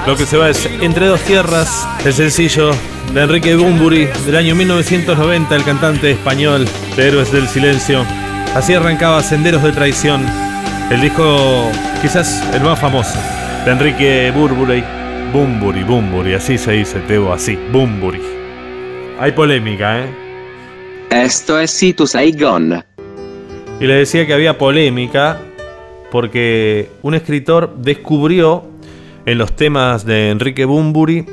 Lo 0.08 0.16
que 0.16 0.24
se 0.24 0.38
va 0.38 0.48
es 0.48 0.64
Entre 0.80 1.04
dos 1.04 1.20
tierras, 1.20 1.86
el 2.02 2.14
sencillo 2.14 2.70
de 3.12 3.20
Enrique 3.20 3.54
Bumburi 3.54 4.06
del 4.24 4.36
año 4.36 4.54
1990, 4.54 5.54
el 5.54 5.64
cantante 5.64 6.12
español 6.12 6.66
de 6.96 7.08
Héroes 7.08 7.30
del 7.30 7.46
Silencio. 7.46 8.06
Así 8.54 8.72
arrancaba 8.72 9.22
Senderos 9.22 9.62
de 9.62 9.70
Traición, 9.70 10.24
el 10.90 11.02
disco 11.02 11.70
quizás 12.00 12.42
el 12.54 12.62
más 12.62 12.78
famoso 12.80 13.18
de 13.66 13.70
Enrique 13.70 14.32
Burburi. 14.34 14.82
Bumburi, 15.30 15.84
Bumburi, 15.84 16.32
así 16.32 16.56
se 16.56 16.72
dice, 16.72 17.00
Tebo, 17.00 17.30
así, 17.30 17.58
Bumburi. 17.70 18.22
Hay 19.20 19.32
polémica, 19.32 20.04
¿eh? 20.04 20.06
Esto 21.10 21.60
es 21.60 21.70
Situ 21.70 22.06
Saigon. 22.06 22.82
Y 23.78 23.86
le 23.86 23.92
decía 23.92 24.26
que 24.26 24.32
había 24.32 24.56
polémica 24.56 25.38
porque 26.10 26.88
un 27.02 27.12
escritor 27.12 27.74
descubrió 27.76 28.77
en 29.28 29.36
los 29.36 29.54
temas 29.54 30.06
de 30.06 30.30
Enrique 30.30 30.64
Bumburi 30.64 31.26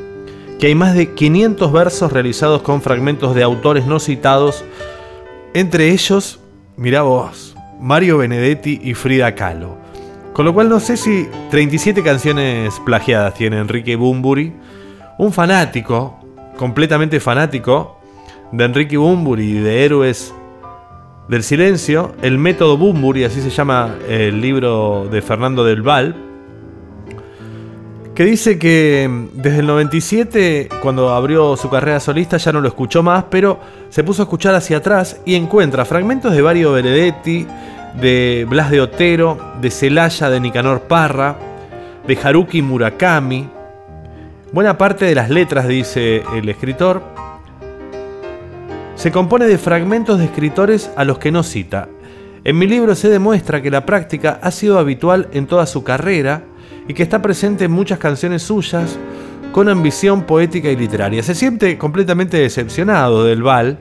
que 0.60 0.68
hay 0.68 0.76
más 0.76 0.96
de 0.96 1.14
500 1.14 1.72
versos 1.72 2.12
realizados 2.12 2.62
con 2.62 2.82
fragmentos 2.82 3.34
de 3.34 3.42
autores 3.42 3.86
no 3.86 4.00
citados, 4.00 4.66
entre 5.54 5.92
ellos, 5.92 6.42
mirá 6.76 7.04
vos, 7.04 7.56
Mario 7.80 8.18
Benedetti 8.18 8.82
y 8.84 8.94
Frida 8.96 9.34
Kahlo. 9.34 9.78
Con 10.34 10.44
lo 10.44 10.54
cual 10.54 10.68
no 10.68 10.82
sé 10.82 10.98
si 10.98 11.28
37 11.52 12.04
canciones 12.04 12.82
plagiadas 12.86 13.34
tiene 13.34 13.60
Enrique 13.60 13.96
Bumburi, 13.96 14.54
un 15.18 15.32
fanático, 15.32 16.20
completamente 16.58 17.22
fanático, 17.22 18.02
de 18.52 18.66
Enrique 18.66 18.98
Bumburi 18.98 19.58
y 19.58 19.60
de 19.60 19.86
Héroes 19.86 20.34
del 21.30 21.44
Silencio, 21.44 22.14
el 22.22 22.38
método 22.38 22.76
Bumburi, 22.78 23.24
así 23.24 23.42
se 23.42 23.50
llama 23.50 23.96
el 24.10 24.42
libro 24.42 25.08
de 25.10 25.22
Fernando 25.22 25.64
del 25.64 25.82
Val, 25.82 26.25
que 28.16 28.24
dice 28.24 28.58
que 28.58 29.08
mm, 29.10 29.42
desde 29.42 29.60
el 29.60 29.68
97, 29.68 30.70
cuando 30.82 31.14
abrió 31.14 31.58
su 31.58 31.70
carrera 31.70 32.00
solista, 32.00 32.38
ya 32.38 32.54
no 32.54 32.62
lo 32.62 32.70
escuchó 32.70 33.04
más, 33.04 33.26
pero 33.30 33.60
se 33.90 34.04
puso 34.04 34.22
a 34.22 34.26
escuchar 34.26 34.56
hacia 34.56 34.78
atrás 34.78 35.20
y 35.26 35.36
encuentra 35.36 35.84
fragmentos 35.84 36.34
de 36.34 36.42
Mario 36.42 36.72
Benedetti, 36.72 37.46
de 38.00 38.48
Blas 38.50 38.72
de 38.72 38.82
Otero, 38.82 39.38
de 39.62 39.70
Celaya 39.70 40.30
de 40.30 40.40
Nicanor 40.40 40.82
Parra, 40.82 41.38
de 42.08 42.18
Haruki 42.18 42.62
Murakami. 42.62 43.50
Buena 44.54 44.78
parte 44.78 45.04
de 45.04 45.16
las 45.16 45.30
letras, 45.30 45.68
dice 45.68 46.24
el 46.34 46.48
escritor, 46.48 47.04
se 48.96 49.12
compone 49.12 49.46
de 49.46 49.58
fragmentos 49.58 50.20
de 50.20 50.26
escritores 50.26 50.90
a 50.96 51.04
los 51.04 51.20
que 51.20 51.34
no 51.34 51.44
cita. 51.44 51.90
En 52.46 52.58
mi 52.58 52.66
libro 52.66 52.96
se 52.96 53.10
demuestra 53.10 53.62
que 53.62 53.72
la 53.72 53.86
práctica 53.86 54.40
ha 54.42 54.52
sido 54.52 54.80
habitual 54.80 55.28
en 55.34 55.48
toda 55.48 55.66
su 55.66 55.84
carrera 55.84 56.44
y 56.88 56.94
que 56.94 57.04
está 57.04 57.22
presente 57.22 57.66
en 57.66 57.72
muchas 57.72 58.00
canciones 58.00 58.44
suyas 58.44 58.98
con 59.52 59.70
ambición 59.70 60.24
poética 60.24 60.70
y 60.70 60.76
literaria. 60.76 61.24
Se 61.24 61.34
siente 61.34 61.78
completamente 61.78 62.38
decepcionado 62.38 63.24
del 63.24 63.42
Val. 63.42 63.80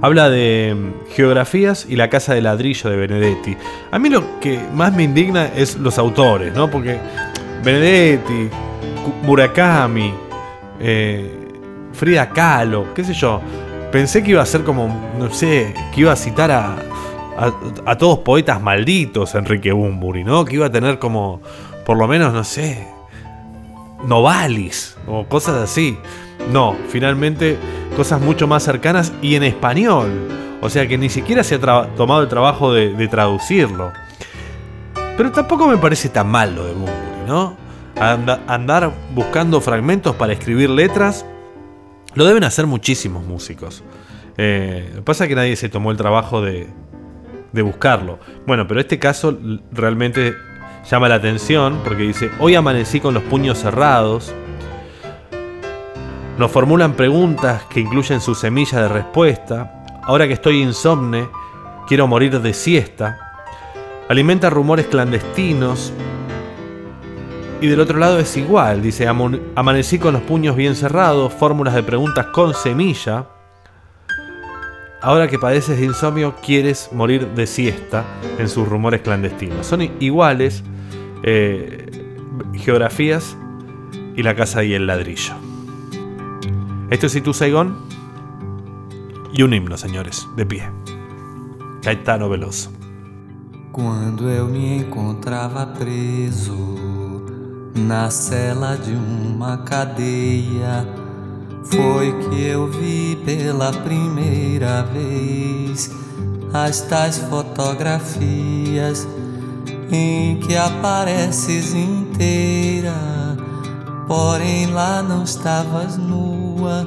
Habla 0.00 0.30
de 0.30 0.76
mm, 0.76 1.12
geografías 1.12 1.86
y 1.88 1.96
la 1.96 2.08
casa 2.08 2.34
de 2.34 2.42
ladrillo 2.42 2.88
de 2.88 2.96
Benedetti. 2.96 3.56
A 3.90 3.98
mí 3.98 4.08
lo 4.08 4.38
que 4.38 4.60
más 4.74 4.94
me 4.94 5.02
indigna 5.02 5.46
es 5.46 5.76
los 5.76 5.98
autores, 5.98 6.54
¿no? 6.54 6.70
Porque 6.70 6.98
Benedetti, 7.64 8.48
Murakami, 9.24 10.14
eh, 10.78 11.30
Frida 11.92 12.30
Kahlo, 12.30 12.94
qué 12.94 13.02
sé 13.02 13.12
yo. 13.12 13.40
pensé 13.90 14.22
que 14.22 14.30
iba 14.30 14.42
a 14.42 14.46
ser 14.46 14.62
como, 14.62 15.12
no 15.18 15.32
sé, 15.32 15.74
que 15.92 16.02
iba 16.02 16.12
a 16.12 16.16
citar 16.16 16.52
a, 16.52 16.76
a, 17.86 17.96
todos 17.96 18.18
poetas 18.20 18.60
malditos 18.60 19.34
Enrique 19.34 19.72
Bumburi, 19.72 20.24
¿no? 20.24 20.44
Que 20.44 20.56
iba 20.56 20.66
a 20.66 20.72
tener 20.72 20.98
como, 20.98 21.40
por 21.86 21.96
lo 21.96 22.08
menos, 22.08 22.32
no 22.32 22.42
sé, 22.42 22.86
Novalis 24.04 24.96
o 25.06 25.24
cosas 25.24 25.56
así. 25.56 25.98
No, 26.52 26.76
finalmente 26.88 27.56
cosas 27.96 28.20
mucho 28.20 28.46
más 28.46 28.62
cercanas 28.62 29.12
y 29.22 29.34
en 29.36 29.44
español. 29.44 30.10
O 30.60 30.68
sea 30.68 30.88
que 30.88 30.98
ni 30.98 31.08
siquiera 31.08 31.44
se 31.44 31.56
ha 31.56 31.86
tomado 31.96 32.22
el 32.22 32.28
trabajo 32.28 32.72
de, 32.72 33.08
traducirlo. 33.08 33.92
Pero 35.16 35.30
tampoco 35.32 35.66
me 35.68 35.78
parece 35.78 36.08
tan 36.08 36.28
mal 36.28 36.54
lo 36.54 36.64
de 36.64 36.72
Bunbury, 36.72 37.26
¿no? 37.26 37.56
Anda- 37.96 38.40
andar 38.46 38.92
buscando 39.14 39.60
fragmentos 39.60 40.14
para 40.14 40.32
escribir 40.32 40.70
letras 40.70 41.24
lo 42.14 42.24
deben 42.24 42.44
hacer 42.44 42.66
muchísimos 42.66 43.24
músicos. 43.24 43.82
Eh, 44.36 45.00
pasa 45.04 45.26
que 45.26 45.34
nadie 45.34 45.56
se 45.56 45.68
tomó 45.68 45.90
el 45.90 45.96
trabajo 45.96 46.40
de, 46.40 46.68
de 47.52 47.62
buscarlo. 47.62 48.18
Bueno, 48.46 48.66
pero 48.66 48.80
este 48.80 48.98
caso 48.98 49.38
realmente 49.72 50.34
llama 50.90 51.08
la 51.08 51.16
atención 51.16 51.80
porque 51.84 52.02
dice, 52.04 52.30
hoy 52.40 52.54
amanecí 52.54 53.00
con 53.00 53.14
los 53.14 53.22
puños 53.24 53.58
cerrados. 53.58 54.34
Nos 56.38 56.50
formulan 56.50 56.92
preguntas 56.92 57.64
que 57.64 57.80
incluyen 57.80 58.20
su 58.20 58.34
semilla 58.34 58.82
de 58.82 58.88
respuesta. 58.88 59.84
Ahora 60.04 60.26
que 60.26 60.34
estoy 60.34 60.62
insomne, 60.62 61.28
quiero 61.88 62.06
morir 62.06 62.40
de 62.40 62.54
siesta. 62.54 63.18
Alimenta 64.08 64.48
rumores 64.48 64.86
clandestinos. 64.86 65.92
Y 67.60 67.66
del 67.66 67.80
otro 67.80 67.98
lado 67.98 68.20
es 68.20 68.36
igual, 68.36 68.80
dice, 68.82 69.08
"Amu- 69.08 69.40
amanecí 69.56 69.98
con 69.98 70.12
los 70.14 70.22
puños 70.22 70.54
bien 70.54 70.76
cerrados, 70.76 71.32
fórmulas 71.34 71.74
de 71.74 71.82
preguntas 71.82 72.26
con 72.26 72.54
semilla. 72.54 73.26
Ahora 75.00 75.28
que 75.28 75.38
padeces 75.38 75.78
de 75.78 75.86
insomnio, 75.86 76.34
quieres 76.42 76.90
morir 76.92 77.28
de 77.28 77.46
siesta 77.46 78.04
en 78.38 78.48
sus 78.48 78.68
rumores 78.68 79.00
clandestinos. 79.02 79.64
Son 79.66 79.82
iguales 80.00 80.64
eh, 81.22 81.86
geografías 82.54 83.36
y 84.16 84.22
la 84.24 84.34
casa 84.34 84.64
y 84.64 84.74
el 84.74 84.88
ladrillo. 84.88 85.34
Esto 86.90 87.06
es 87.06 87.14
Itu 87.14 87.32
Saigón 87.32 87.76
y 89.32 89.42
un 89.42 89.54
himno, 89.54 89.76
señores, 89.76 90.26
de 90.36 90.46
pie. 90.46 90.68
Caetano 91.82 92.28
Veloso. 92.28 92.72
Quando 93.70 94.28
eu 94.28 94.46
me 94.48 94.78
encontrava 94.78 95.64
preso 95.66 96.56
na 97.76 98.10
cela 98.10 98.76
de 98.76 98.92
uma 98.92 99.58
cadeia, 99.58 100.84
foi 101.70 102.12
que 102.24 102.42
eu 102.42 102.66
vi 102.66 103.16
pela 103.24 103.72
primeira 103.72 104.82
vez 104.84 105.90
as 106.52 106.80
tais 106.82 107.18
fotografias 107.18 109.06
em 109.90 110.36
que 110.40 110.56
apareces 110.56 111.74
inteira, 111.74 112.94
porém 114.06 114.66
lá 114.66 115.02
não 115.02 115.24
estavas 115.24 115.96
nua 115.96 116.86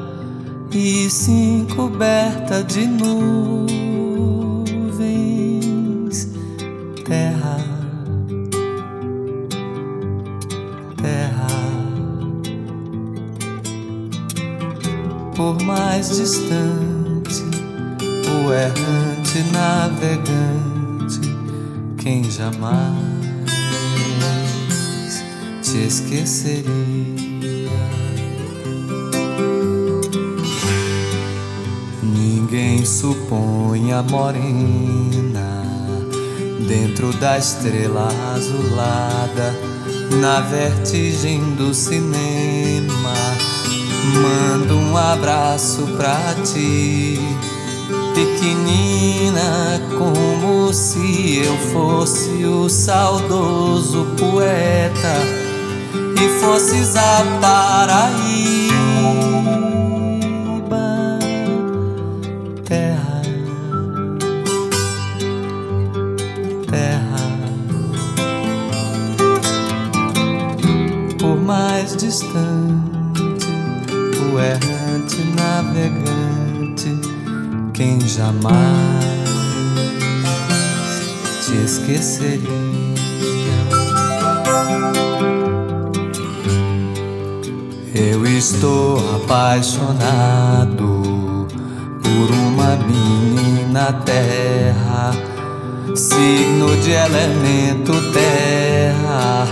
e 0.71 1.09
sim 1.09 1.67
coberta 1.75 2.63
de 2.63 2.85
nuvens 2.87 3.90
Por 15.51 15.61
mais 15.63 16.15
distante, 16.15 17.43
o 18.25 18.53
errante 18.53 19.43
navegante, 19.51 21.19
quem 21.97 22.23
jamais 22.23 22.95
te 25.61 25.87
esqueceria. 25.87 26.63
Ninguém 32.01 32.85
supõe 32.85 33.91
a 33.91 34.01
morena 34.03 35.65
dentro 36.65 37.11
da 37.17 37.37
estrela 37.37 38.07
azulada, 38.33 39.53
na 40.21 40.39
vertigem 40.39 41.41
do 41.55 41.73
cinema. 41.73 43.00
Mando 44.19 44.75
um 44.77 44.97
abraço 44.97 45.87
pra 45.95 46.35
ti, 46.43 47.19
pequenina, 48.13 49.81
como 49.97 50.73
se 50.73 51.37
eu 51.37 51.57
fosse 51.71 52.45
o 52.45 52.67
saudoso 52.69 54.07
poeta 54.17 55.15
e 56.17 56.39
fosses 56.41 56.95
a 56.95 57.23
Paraíba, 57.41 58.50
jamais 78.31 78.99
te 81.45 81.55
esqueceria. 81.65 82.49
Eu 87.93 88.25
estou 88.25 88.97
apaixonado 89.15 90.87
por 92.01 92.31
uma 92.31 92.77
menina 92.77 93.93
terra 94.05 95.11
signo 95.95 96.75
de 96.77 96.91
elemento 96.91 97.91
terra. 98.13 99.47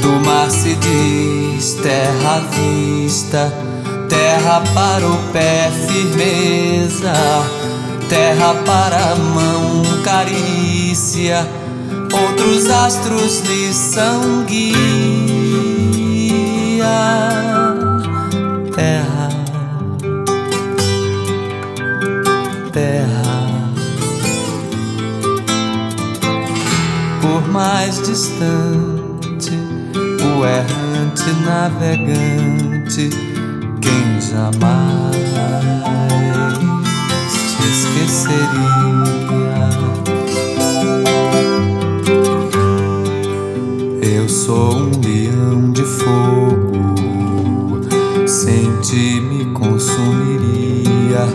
Do 0.00 0.12
mar 0.26 0.50
se 0.50 0.74
diz 0.74 1.74
terra 1.74 2.36
à 2.36 2.40
vista, 2.40 3.52
terra 4.08 4.62
para 4.74 5.06
o 5.06 5.16
pé 5.32 5.70
firmeza, 5.86 7.12
terra 8.10 8.54
para 8.66 9.14
mão 9.14 9.82
carícia. 10.02 11.48
Outros 12.12 12.68
astros 12.68 13.40
lhe 13.42 13.72
são 13.72 14.44
guia. 14.44 14.74
Terra, 18.74 19.28
terra. 22.72 23.30
por 27.20 27.48
mais 27.48 28.02
distante, 28.02 29.52
o 30.22 30.44
errante 30.44 31.30
navegante, 31.44 33.10
quem 33.80 34.20
jamais 34.20 35.19
esqueceria. 38.10 39.70
Eu 44.02 44.28
sou 44.28 44.72
um 44.74 44.90
leão 45.00 45.70
de 45.70 45.84
fogo, 45.84 46.72
sem 48.26 48.76
ti 48.80 49.20
me 49.20 49.44
consumiria. 49.52 51.28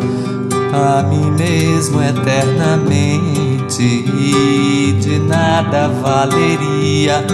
A 0.74 1.04
mim 1.04 1.32
mesmo 1.32 2.02
eternamente 2.02 3.82
e 3.82 4.98
de 5.00 5.20
nada 5.20 5.88
valeria 5.88 7.26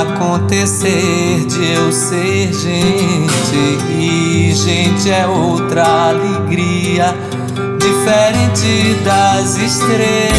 acontecer 0.00 1.44
de 1.46 1.72
eu 1.72 1.92
ser 1.92 2.54
gente. 2.54 3.78
E 3.98 4.54
gente 4.54 5.10
é 5.10 5.26
outra 5.26 6.08
alegria 6.08 7.14
diferente 7.82 8.94
das 9.04 9.56
estrelas. 9.56 10.32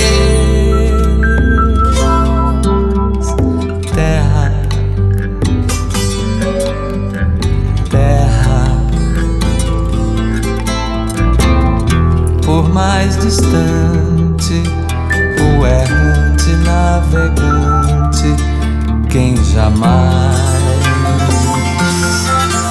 Terra. 3.93 4.51
Terra. 7.89 8.77
Por 12.45 12.69
mais 12.69 13.17
distante, 13.17 14.63
o 15.41 15.65
errante 15.65 16.49
navegante, 16.63 18.35
quem 19.09 19.35
jamais 19.43 20.39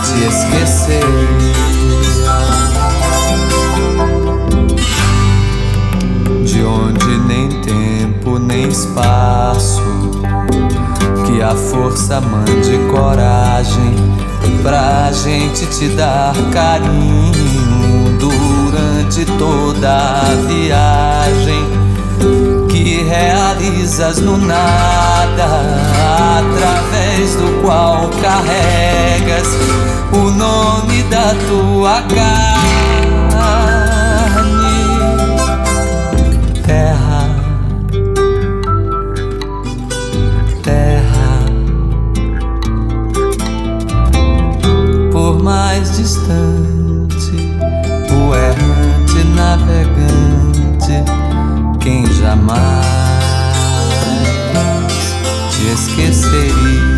te 0.07 0.25
esqueceria. 0.25 1.52
espaço. 8.83 9.83
Que 11.25 11.41
a 11.41 11.55
força 11.55 12.21
mande 12.21 12.79
coragem 12.91 13.95
pra 14.63 15.11
gente 15.13 15.67
te 15.67 15.89
dar 15.89 16.35
carinho 16.53 18.19
durante 18.19 19.25
toda 19.39 19.89
a 19.89 20.35
viagem. 20.49 21.65
Que 22.69 23.03
realizas 23.05 24.19
no 24.19 24.37
nada, 24.37 25.45
através 26.39 27.37
do 27.37 27.63
qual 27.63 28.09
carregas 28.21 29.49
o 30.13 30.31
nome 30.31 31.03
da 31.05 31.35
tua 31.49 32.03
casa. 32.03 33.02
Por 45.33 45.43
mais 45.43 45.97
distante, 45.97 47.33
o 48.13 48.35
errante 48.35 49.25
navegante, 49.35 51.03
quem 51.81 52.05
jamais 52.07 52.85
te 55.51 55.69
esqueceria. 55.73 56.92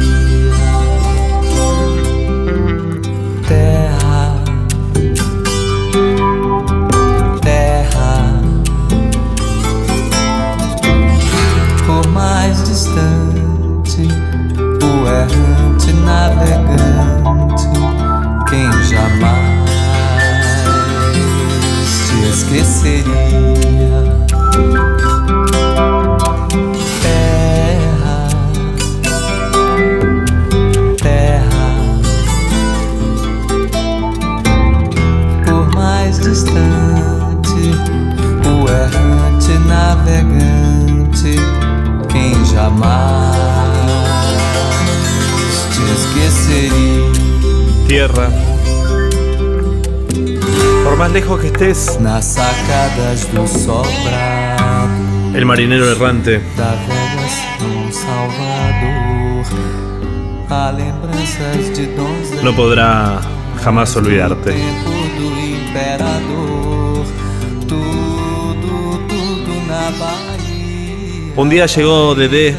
Más 51.05 51.13
lejos 51.13 51.39
que 51.39 51.49
estés, 51.49 51.99
el 55.35 55.45
marinero 55.45 55.91
errante. 55.91 56.41
No 62.43 62.57
podrá 62.57 63.21
jamás 63.63 63.95
olvidarte. 63.97 64.55
Un 71.37 71.51
día 71.51 71.67
llegó 71.67 72.15
Dedé 72.15 72.57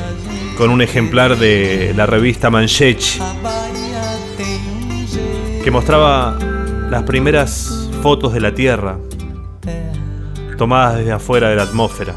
con 0.56 0.70
un 0.70 0.84
ejemplar 0.84 1.40
de 1.40 1.96
la 1.98 2.06
revista 2.06 2.52
Manchech 2.52 3.20
que 5.64 5.72
mostraba 5.72 6.38
las 6.92 7.02
primeras 7.02 7.85
fotos 7.96 8.34
de 8.34 8.42
la 8.42 8.54
Tierra 8.54 8.98
tomadas 10.58 10.98
desde 10.98 11.12
afuera 11.12 11.50
de 11.50 11.56
la 11.56 11.64
atmósfera. 11.64 12.14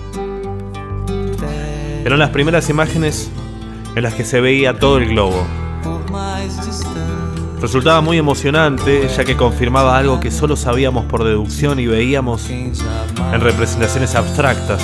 Eran 2.04 2.18
las 2.18 2.30
primeras 2.30 2.68
imágenes 2.70 3.30
en 3.94 4.02
las 4.02 4.14
que 4.14 4.24
se 4.24 4.40
veía 4.40 4.78
todo 4.78 4.98
el 4.98 5.08
globo. 5.08 5.46
Resultaba 7.60 8.00
muy 8.00 8.18
emocionante 8.18 9.08
ya 9.08 9.24
que 9.24 9.36
confirmaba 9.36 9.98
algo 9.98 10.20
que 10.20 10.30
solo 10.30 10.56
sabíamos 10.56 11.06
por 11.06 11.24
deducción 11.24 11.80
y 11.80 11.86
veíamos 11.86 12.48
en 12.48 13.40
representaciones 13.40 14.14
abstractas. 14.14 14.82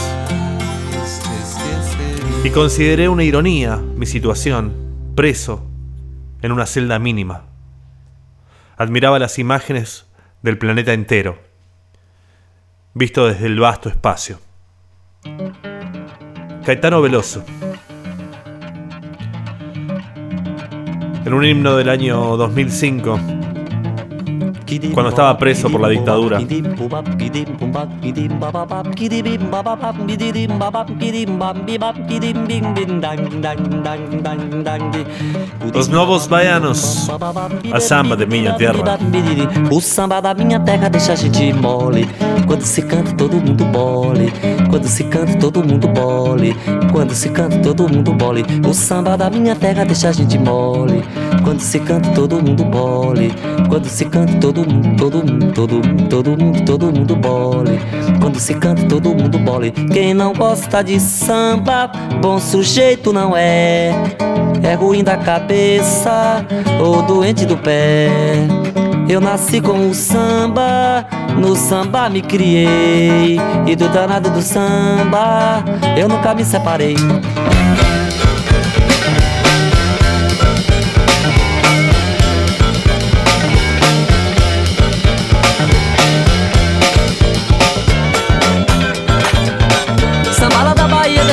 Y 2.43 2.51
consideré 2.51 3.09
una 3.09 3.25
ironía 3.25 3.81
mi 3.97 4.07
situación, 4.07 4.75
preso 5.15 5.65
en 6.43 6.53
una 6.53 6.67
celda 6.67 6.99
mínima. 6.99 7.45
Admiraba 8.77 9.19
las 9.21 9.39
imágenes 9.39 10.07
del 10.45 10.59
planeta 10.59 10.93
entero, 10.93 11.39
visto 12.93 13.27
desde 13.27 13.47
el 13.47 13.59
vasto 13.59 13.89
espacio. 13.89 14.39
Caetano 16.67 17.01
Veloso. 17.01 17.43
En 21.25 21.33
un 21.33 21.47
himno 21.47 21.77
del 21.77 21.89
año 21.89 22.37
2005, 22.37 23.34
cuando 24.93 25.11
estaba 25.11 25.37
preso 25.37 25.71
por 25.71 25.81
la 25.81 25.89
dictadura, 25.89 26.39
Os 35.75 35.89
novos 35.89 36.27
baianos, 36.27 37.09
a 37.73 37.81
samba 37.81 38.17
de 38.17 38.27
minha 38.27 38.55
terra. 38.55 38.99
O 39.71 39.81
samba 39.81 40.21
da 40.21 40.35
minha 40.35 40.61
terra 40.61 40.89
deixa 40.89 41.13
a 41.13 41.17
gente 41.17 41.53
mole. 41.53 42.09
Quando 42.47 42.63
se 42.63 42.83
canta, 42.83 43.13
todo 43.15 43.37
mundo 43.37 43.65
bole. 43.65 44.33
Quando 44.71 44.87
se 44.87 45.05
canta, 45.05 45.39
todo 45.39 45.65
mundo 45.65 45.89
bole. 45.89 46.55
Quando 46.93 47.15
se 47.15 47.29
canta, 47.31 47.59
todo 47.59 47.89
mundo 47.89 48.13
bole. 48.13 48.45
O 48.69 48.75
samba 48.75 49.17
da 49.17 49.31
minha 49.31 49.57
terra 49.57 49.85
deixa 49.85 50.09
a 50.09 50.13
gente 50.13 50.39
mole. 50.39 51.03
Quando 51.43 51.61
se 51.61 51.81
canta, 51.81 52.11
todo 52.11 52.43
mundo 52.43 52.65
bole. 52.65 53.33
Quando 53.69 53.87
se 53.87 54.05
canta, 54.05 54.39
todo 54.39 54.64
mundo, 54.67 54.97
todo 54.97 55.19
mundo, 55.19 55.53
todo 55.53 55.75
mundo, 55.75 56.09
todo 56.09 56.31
mundo, 56.31 56.65
todo 56.65 56.93
mundo 56.93 57.17
bole. 57.17 57.81
Quando 58.21 58.39
se 58.39 58.55
canta, 58.55 58.87
todo 58.87 59.15
mundo 59.15 59.39
bole. 59.39 59.71
Quem 59.71 60.15
não 60.15 60.33
gosta 60.33 60.83
de 60.83 60.99
samba, 61.01 61.91
bom 62.21 62.39
sujeito 62.39 63.13
não 63.13 63.37
é. 63.37 63.93
É 64.63 64.75
ruim 64.75 65.05
da 65.05 65.17
cabeça 65.17 66.45
ou 66.81 67.03
doente 67.03 67.45
do 67.45 67.57
pé. 67.57 68.09
Eu 69.09 69.21
nasci 69.21 69.61
com 69.61 69.91
o 69.91 69.95
samba, 69.95 71.07
no 71.37 71.55
samba 71.55 72.09
me 72.09 72.23
criei. 72.23 73.39
E 73.67 73.77
do 73.77 73.89
danado 73.89 74.31
do 74.31 74.41
samba, 74.41 75.63
eu 75.97 76.09
nunca 76.09 76.35
me 76.35 76.45
separei. 76.45 76.97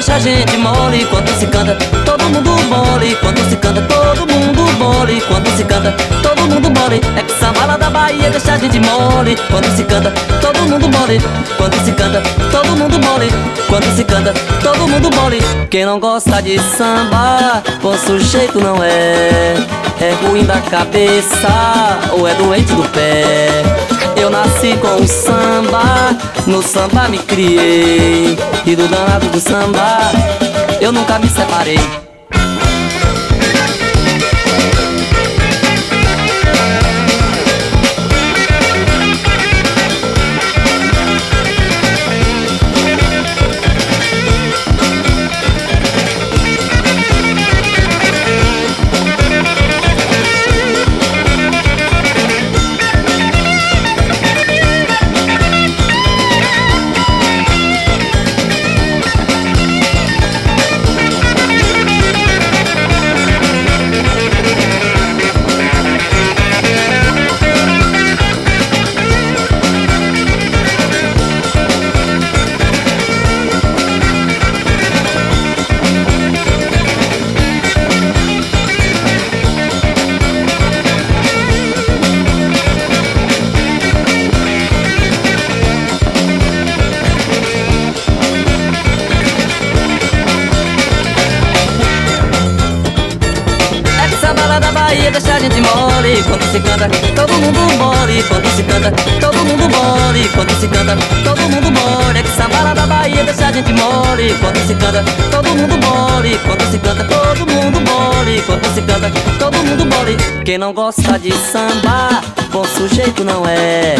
Deixa 0.01 0.15
a 0.15 0.19
gente 0.19 0.57
mole 0.57 1.05
Quando 1.05 1.29
se 1.37 1.45
canta, 1.45 1.77
todo 2.03 2.23
mundo 2.23 2.49
mole. 2.67 3.15
Quando 3.17 3.47
se 3.47 3.55
canta, 3.55 3.81
todo 3.83 4.33
mundo 4.33 4.63
mole. 4.79 5.21
Quando 5.21 5.47
se 5.55 5.63
canta, 5.63 5.91
todo 6.23 6.41
mundo 6.47 6.71
mole. 6.71 6.99
É 7.15 7.21
que 7.21 7.33
lá 7.67 7.77
da 7.77 7.89
Bahia 7.89 8.31
deixa 8.31 8.53
a 8.53 8.57
gente 8.57 8.79
mole. 8.79 9.37
Quando 9.49 9.65
se 9.75 9.83
canta, 9.83 10.11
todo 10.41 10.59
mundo 10.63 10.89
mole. 10.97 11.21
Quando 11.55 11.85
se 11.85 11.91
canta, 11.91 12.21
todo 12.51 12.75
mundo 12.75 12.99
mole. 13.05 13.29
Quando 13.67 13.95
se 13.95 14.03
canta, 14.03 14.33
todo 14.63 14.87
mundo 14.87 15.15
mole. 15.15 15.39
Quem 15.69 15.85
não 15.85 15.99
gosta 15.99 16.41
de 16.41 16.57
samba, 16.59 17.61
bom 17.83 17.95
sujeito 17.95 18.59
não 18.59 18.83
é. 18.83 19.55
É 19.99 20.13
ruim 20.25 20.45
da 20.45 20.59
cabeça 20.61 21.99
ou 22.13 22.27
é 22.27 22.33
doente 22.33 22.73
do 22.73 22.83
pé 22.89 24.00
eu 24.21 24.29
nasci 24.29 24.77
com 24.77 25.01
o 25.01 25.07
samba, 25.07 26.15
no 26.45 26.61
samba 26.61 27.07
me 27.07 27.17
criei. 27.17 28.37
E 28.65 28.75
do 28.75 28.87
danado 28.87 29.27
do 29.27 29.39
samba, 29.39 29.97
eu 30.79 30.91
nunca 30.91 31.17
me 31.17 31.27
separei. 31.27 32.10
Mole 107.91 108.41
Quando 108.45 108.65
se 108.73 108.81
canta, 108.81 109.11
todo 109.37 109.57
mundo 109.57 109.85
mole 109.85 110.17
Quem 110.45 110.57
não 110.57 110.73
gosta 110.73 111.19
de 111.19 111.31
samba, 111.31 112.21
bom 112.51 112.63
sujeito 112.65 113.23
não 113.23 113.45
é. 113.47 113.95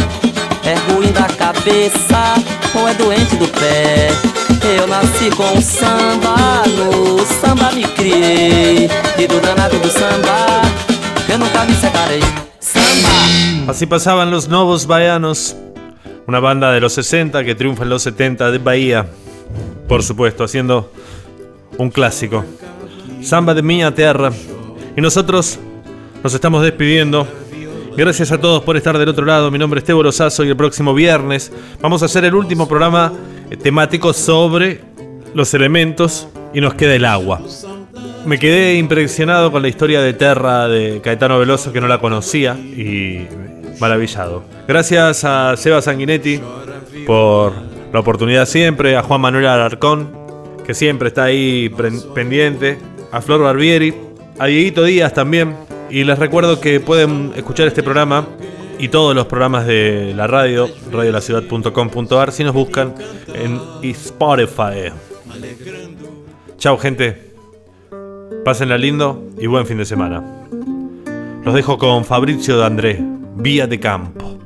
É 0.63 0.75
ruim 0.91 1.11
da 1.11 1.25
cabeça 1.25 2.35
ou 2.75 2.87
é 2.87 2.93
doente 2.93 3.35
do 3.35 3.47
pé. 3.47 4.09
Eu 4.77 4.87
nasci 4.87 5.29
com 5.31 5.57
o 5.57 5.61
samba, 5.61 6.63
no 6.77 7.25
samba 7.25 7.71
me 7.71 7.83
criei. 7.83 8.89
E 9.17 9.27
do 9.27 9.39
danado 9.41 9.77
do 9.79 9.89
samba, 9.89 10.61
eu 11.27 11.39
nunca 11.39 11.65
me 11.65 11.73
separei. 11.73 12.21
Samba 12.59 13.71
Así 13.71 13.85
pasaban 13.85 14.29
los 14.29 14.49
Novos 14.49 14.85
Baianos, 14.85 15.55
una 16.27 16.39
banda 16.39 16.71
de 16.71 16.79
los 16.79 16.93
60 16.93 17.43
que 17.43 17.55
triunfa 17.55 17.83
en 17.83 17.89
los 17.89 18.03
70 18.03 18.51
de 18.51 18.57
Bahía, 18.59 19.07
por 19.87 20.03
supuesto, 20.03 20.43
haciendo 20.43 20.91
un 21.77 21.89
clásico. 21.89 22.45
Samba 23.21 23.53
de 23.53 23.61
Mía 23.61 23.93
Tierra. 23.93 24.31
Y 24.95 25.01
nosotros 25.01 25.59
nos 26.23 26.33
estamos 26.33 26.63
despidiendo. 26.63 27.27
Gracias 27.95 28.31
a 28.31 28.39
todos 28.39 28.63
por 28.63 28.77
estar 28.77 28.97
del 28.97 29.09
otro 29.09 29.25
lado. 29.25 29.51
Mi 29.51 29.59
nombre 29.59 29.79
es 29.79 29.85
Tebo 29.85 30.01
Lozazo 30.01 30.43
y 30.43 30.49
el 30.49 30.55
próximo 30.55 30.93
viernes 30.93 31.51
vamos 31.81 32.01
a 32.01 32.05
hacer 32.05 32.25
el 32.25 32.33
último 32.33 32.67
programa 32.67 33.11
eh, 33.49 33.57
temático 33.57 34.13
sobre 34.13 34.81
los 35.33 35.53
elementos 35.53 36.27
y 36.53 36.61
nos 36.61 36.73
queda 36.73 36.95
el 36.95 37.05
agua. 37.05 37.41
Me 38.25 38.39
quedé 38.39 38.75
impresionado 38.75 39.51
con 39.51 39.61
la 39.61 39.67
historia 39.67 40.01
de 40.01 40.13
Terra 40.13 40.67
de 40.67 41.01
Caetano 41.03 41.39
Veloso 41.39 41.71
que 41.73 41.81
no 41.81 41.87
la 41.87 41.99
conocía 41.99 42.53
y 42.53 43.27
maravillado. 43.79 44.43
Gracias 44.67 45.23
a 45.23 45.55
Seba 45.57 45.81
Sanguinetti 45.81 46.39
por 47.05 47.53
la 47.91 47.99
oportunidad 47.99 48.45
siempre, 48.45 48.95
a 48.95 49.03
Juan 49.03 49.21
Manuel 49.21 49.47
Alarcón 49.47 50.21
que 50.65 50.73
siempre 50.73 51.09
está 51.09 51.25
ahí 51.25 51.69
pendiente, 52.13 52.77
a 53.11 53.21
Flor 53.21 53.41
Barbieri, 53.41 53.93
a 54.39 54.47
Dieguito 54.47 54.83
Díaz 54.83 55.13
también. 55.13 55.55
Y 55.89 56.03
les 56.03 56.17
recuerdo 56.17 56.59
que 56.59 56.79
pueden 56.79 57.33
escuchar 57.35 57.67
este 57.67 57.83
programa 57.83 58.25
y 58.79 58.87
todos 58.87 59.13
los 59.13 59.27
programas 59.27 59.67
de 59.67 60.13
la 60.15 60.25
radio, 60.25 60.69
radiolaciudad.com.ar, 60.91 62.31
si 62.31 62.43
nos 62.43 62.53
buscan 62.53 62.95
en 63.33 63.59
Spotify. 63.83 64.91
Chao 66.57 66.77
gente, 66.77 67.33
pásenla 68.45 68.77
lindo 68.77 69.23
y 69.37 69.47
buen 69.47 69.65
fin 69.65 69.77
de 69.77 69.85
semana. 69.85 70.23
Los 71.43 71.53
dejo 71.53 71.77
con 71.77 72.05
Fabrizio 72.05 72.57
de 72.57 72.65
André, 72.65 72.99
Vía 73.35 73.67
de 73.67 73.79
Campo. 73.79 74.40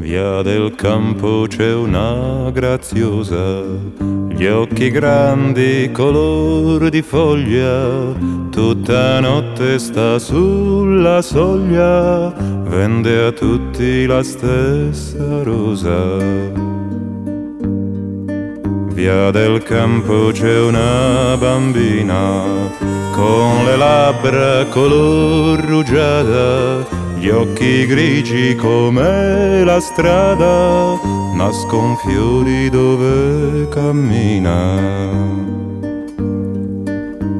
Via 0.00 0.42
del 0.42 0.76
campo 0.76 1.46
c'è 1.48 1.74
una 1.74 2.50
graziosa, 2.52 3.62
gli 4.28 4.46
occhi 4.46 4.90
grandi 4.90 5.90
color 5.92 6.88
di 6.88 7.02
foglia, 7.02 8.14
tutta 8.48 9.18
notte 9.18 9.76
sta 9.80 10.20
sulla 10.20 11.20
soglia, 11.20 12.32
vende 12.68 13.26
a 13.26 13.32
tutti 13.32 14.06
la 14.06 14.22
stessa 14.22 15.42
rosa. 15.42 16.16
Via 18.94 19.32
del 19.32 19.64
campo 19.64 20.30
c'è 20.30 20.60
una 20.60 21.36
bambina 21.36 22.44
con 23.12 23.64
le 23.64 23.76
labbra 23.76 24.64
color 24.66 25.58
rugiada, 25.58 26.86
gli 27.18 27.30
occhi 27.30 27.84
grigi 27.86 28.54
come 28.54 29.64
la 29.64 29.80
strada, 29.80 30.96
nascon 31.34 31.96
fiori 31.96 32.70
dove 32.70 33.68
cammina. 33.68 35.36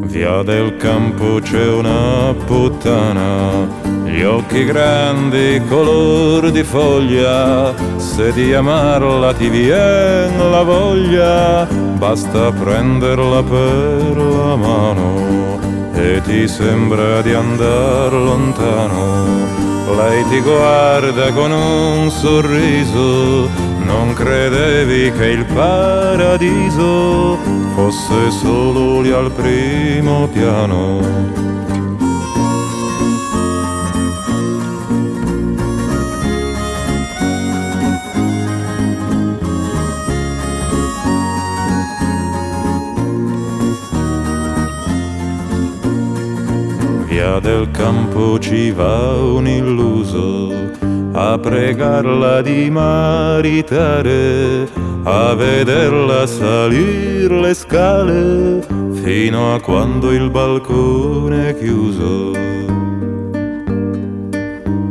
Via 0.03 0.43
del 0.43 0.77
campo 0.79 1.39
c'è 1.41 1.69
una 1.69 2.35
puttana, 2.45 3.69
gli 4.05 4.23
occhi 4.23 4.65
grandi 4.65 5.63
color 5.69 6.51
di 6.51 6.65
foglia, 6.65 7.73
se 7.99 8.33
di 8.33 8.53
amarla 8.53 9.33
ti 9.35 9.49
vien 9.49 10.51
la 10.51 10.63
voglia, 10.63 11.69
basta 11.97 12.51
prenderla 12.51 13.45
per 13.45 14.17
la 14.17 14.57
mano 14.57 15.61
e 15.95 16.21
ti 16.23 16.49
sembra 16.49 17.23
di 17.23 17.33
andar 17.33 18.13
lontano. 18.13 19.68
Lei 19.97 20.25
ti 20.29 20.41
guarda 20.41 21.33
con 21.33 21.51
un 21.51 22.11
sorriso, 22.11 23.49
non 23.85 24.13
credevi 24.15 25.13
che 25.13 25.27
il 25.27 25.45
paradiso 25.45 27.37
fosse 27.75 28.31
solo 28.31 29.01
lì 29.01 29.11
al 29.11 29.31
primo 29.33 30.29
piano. 30.29 31.58
Via 47.19 47.41
del 47.41 47.69
campo 47.73 48.39
ci 48.39 48.71
va 48.71 49.17
un 49.17 49.49
illuso 49.49 50.53
a 51.15 51.37
pregarla 51.37 52.41
di 52.43 52.71
maritare, 52.71 54.69
a 55.03 55.35
vederla 55.35 56.29
salir 56.29 57.29
le 57.33 57.55
scale 57.55 58.65
fino 59.03 59.53
a 59.53 59.61
quando 59.61 60.13
il 60.13 60.31
balcone 60.31 61.49
è 61.49 61.59
chiuso. 61.59 62.31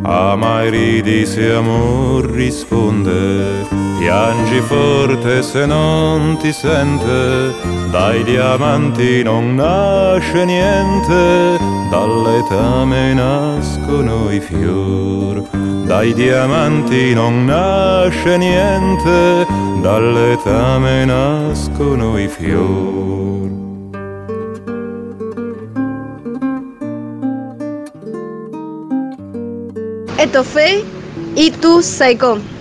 Ama 0.02 0.64
e 0.64 0.70
ridi 0.70 1.26
se 1.26 1.54
amor 1.54 2.26
risponde, 2.26 3.66
piangi 3.98 4.62
forte 4.62 5.42
se 5.42 5.66
non 5.66 6.38
ti 6.38 6.52
sente, 6.52 7.54
dai 7.90 8.24
diamanti 8.24 9.24
non 9.24 9.56
nasce 9.56 10.46
niente, 10.46 11.58
dall'etame 11.90 13.14
nascono 13.14 14.32
i 14.32 14.40
fior. 14.40 15.42
Dai 15.86 16.14
diamanti 16.14 17.14
non 17.14 17.46
nasce 17.46 18.38
niente, 18.38 19.46
dall'etame 19.82 21.06
nascono 21.06 22.18
i 22.18 22.28
fior. 22.28 23.26
Esto 30.18 30.44
fue 30.44 30.84
Y 31.36 31.52
tu 31.52 31.84
Saicón. 31.84 32.57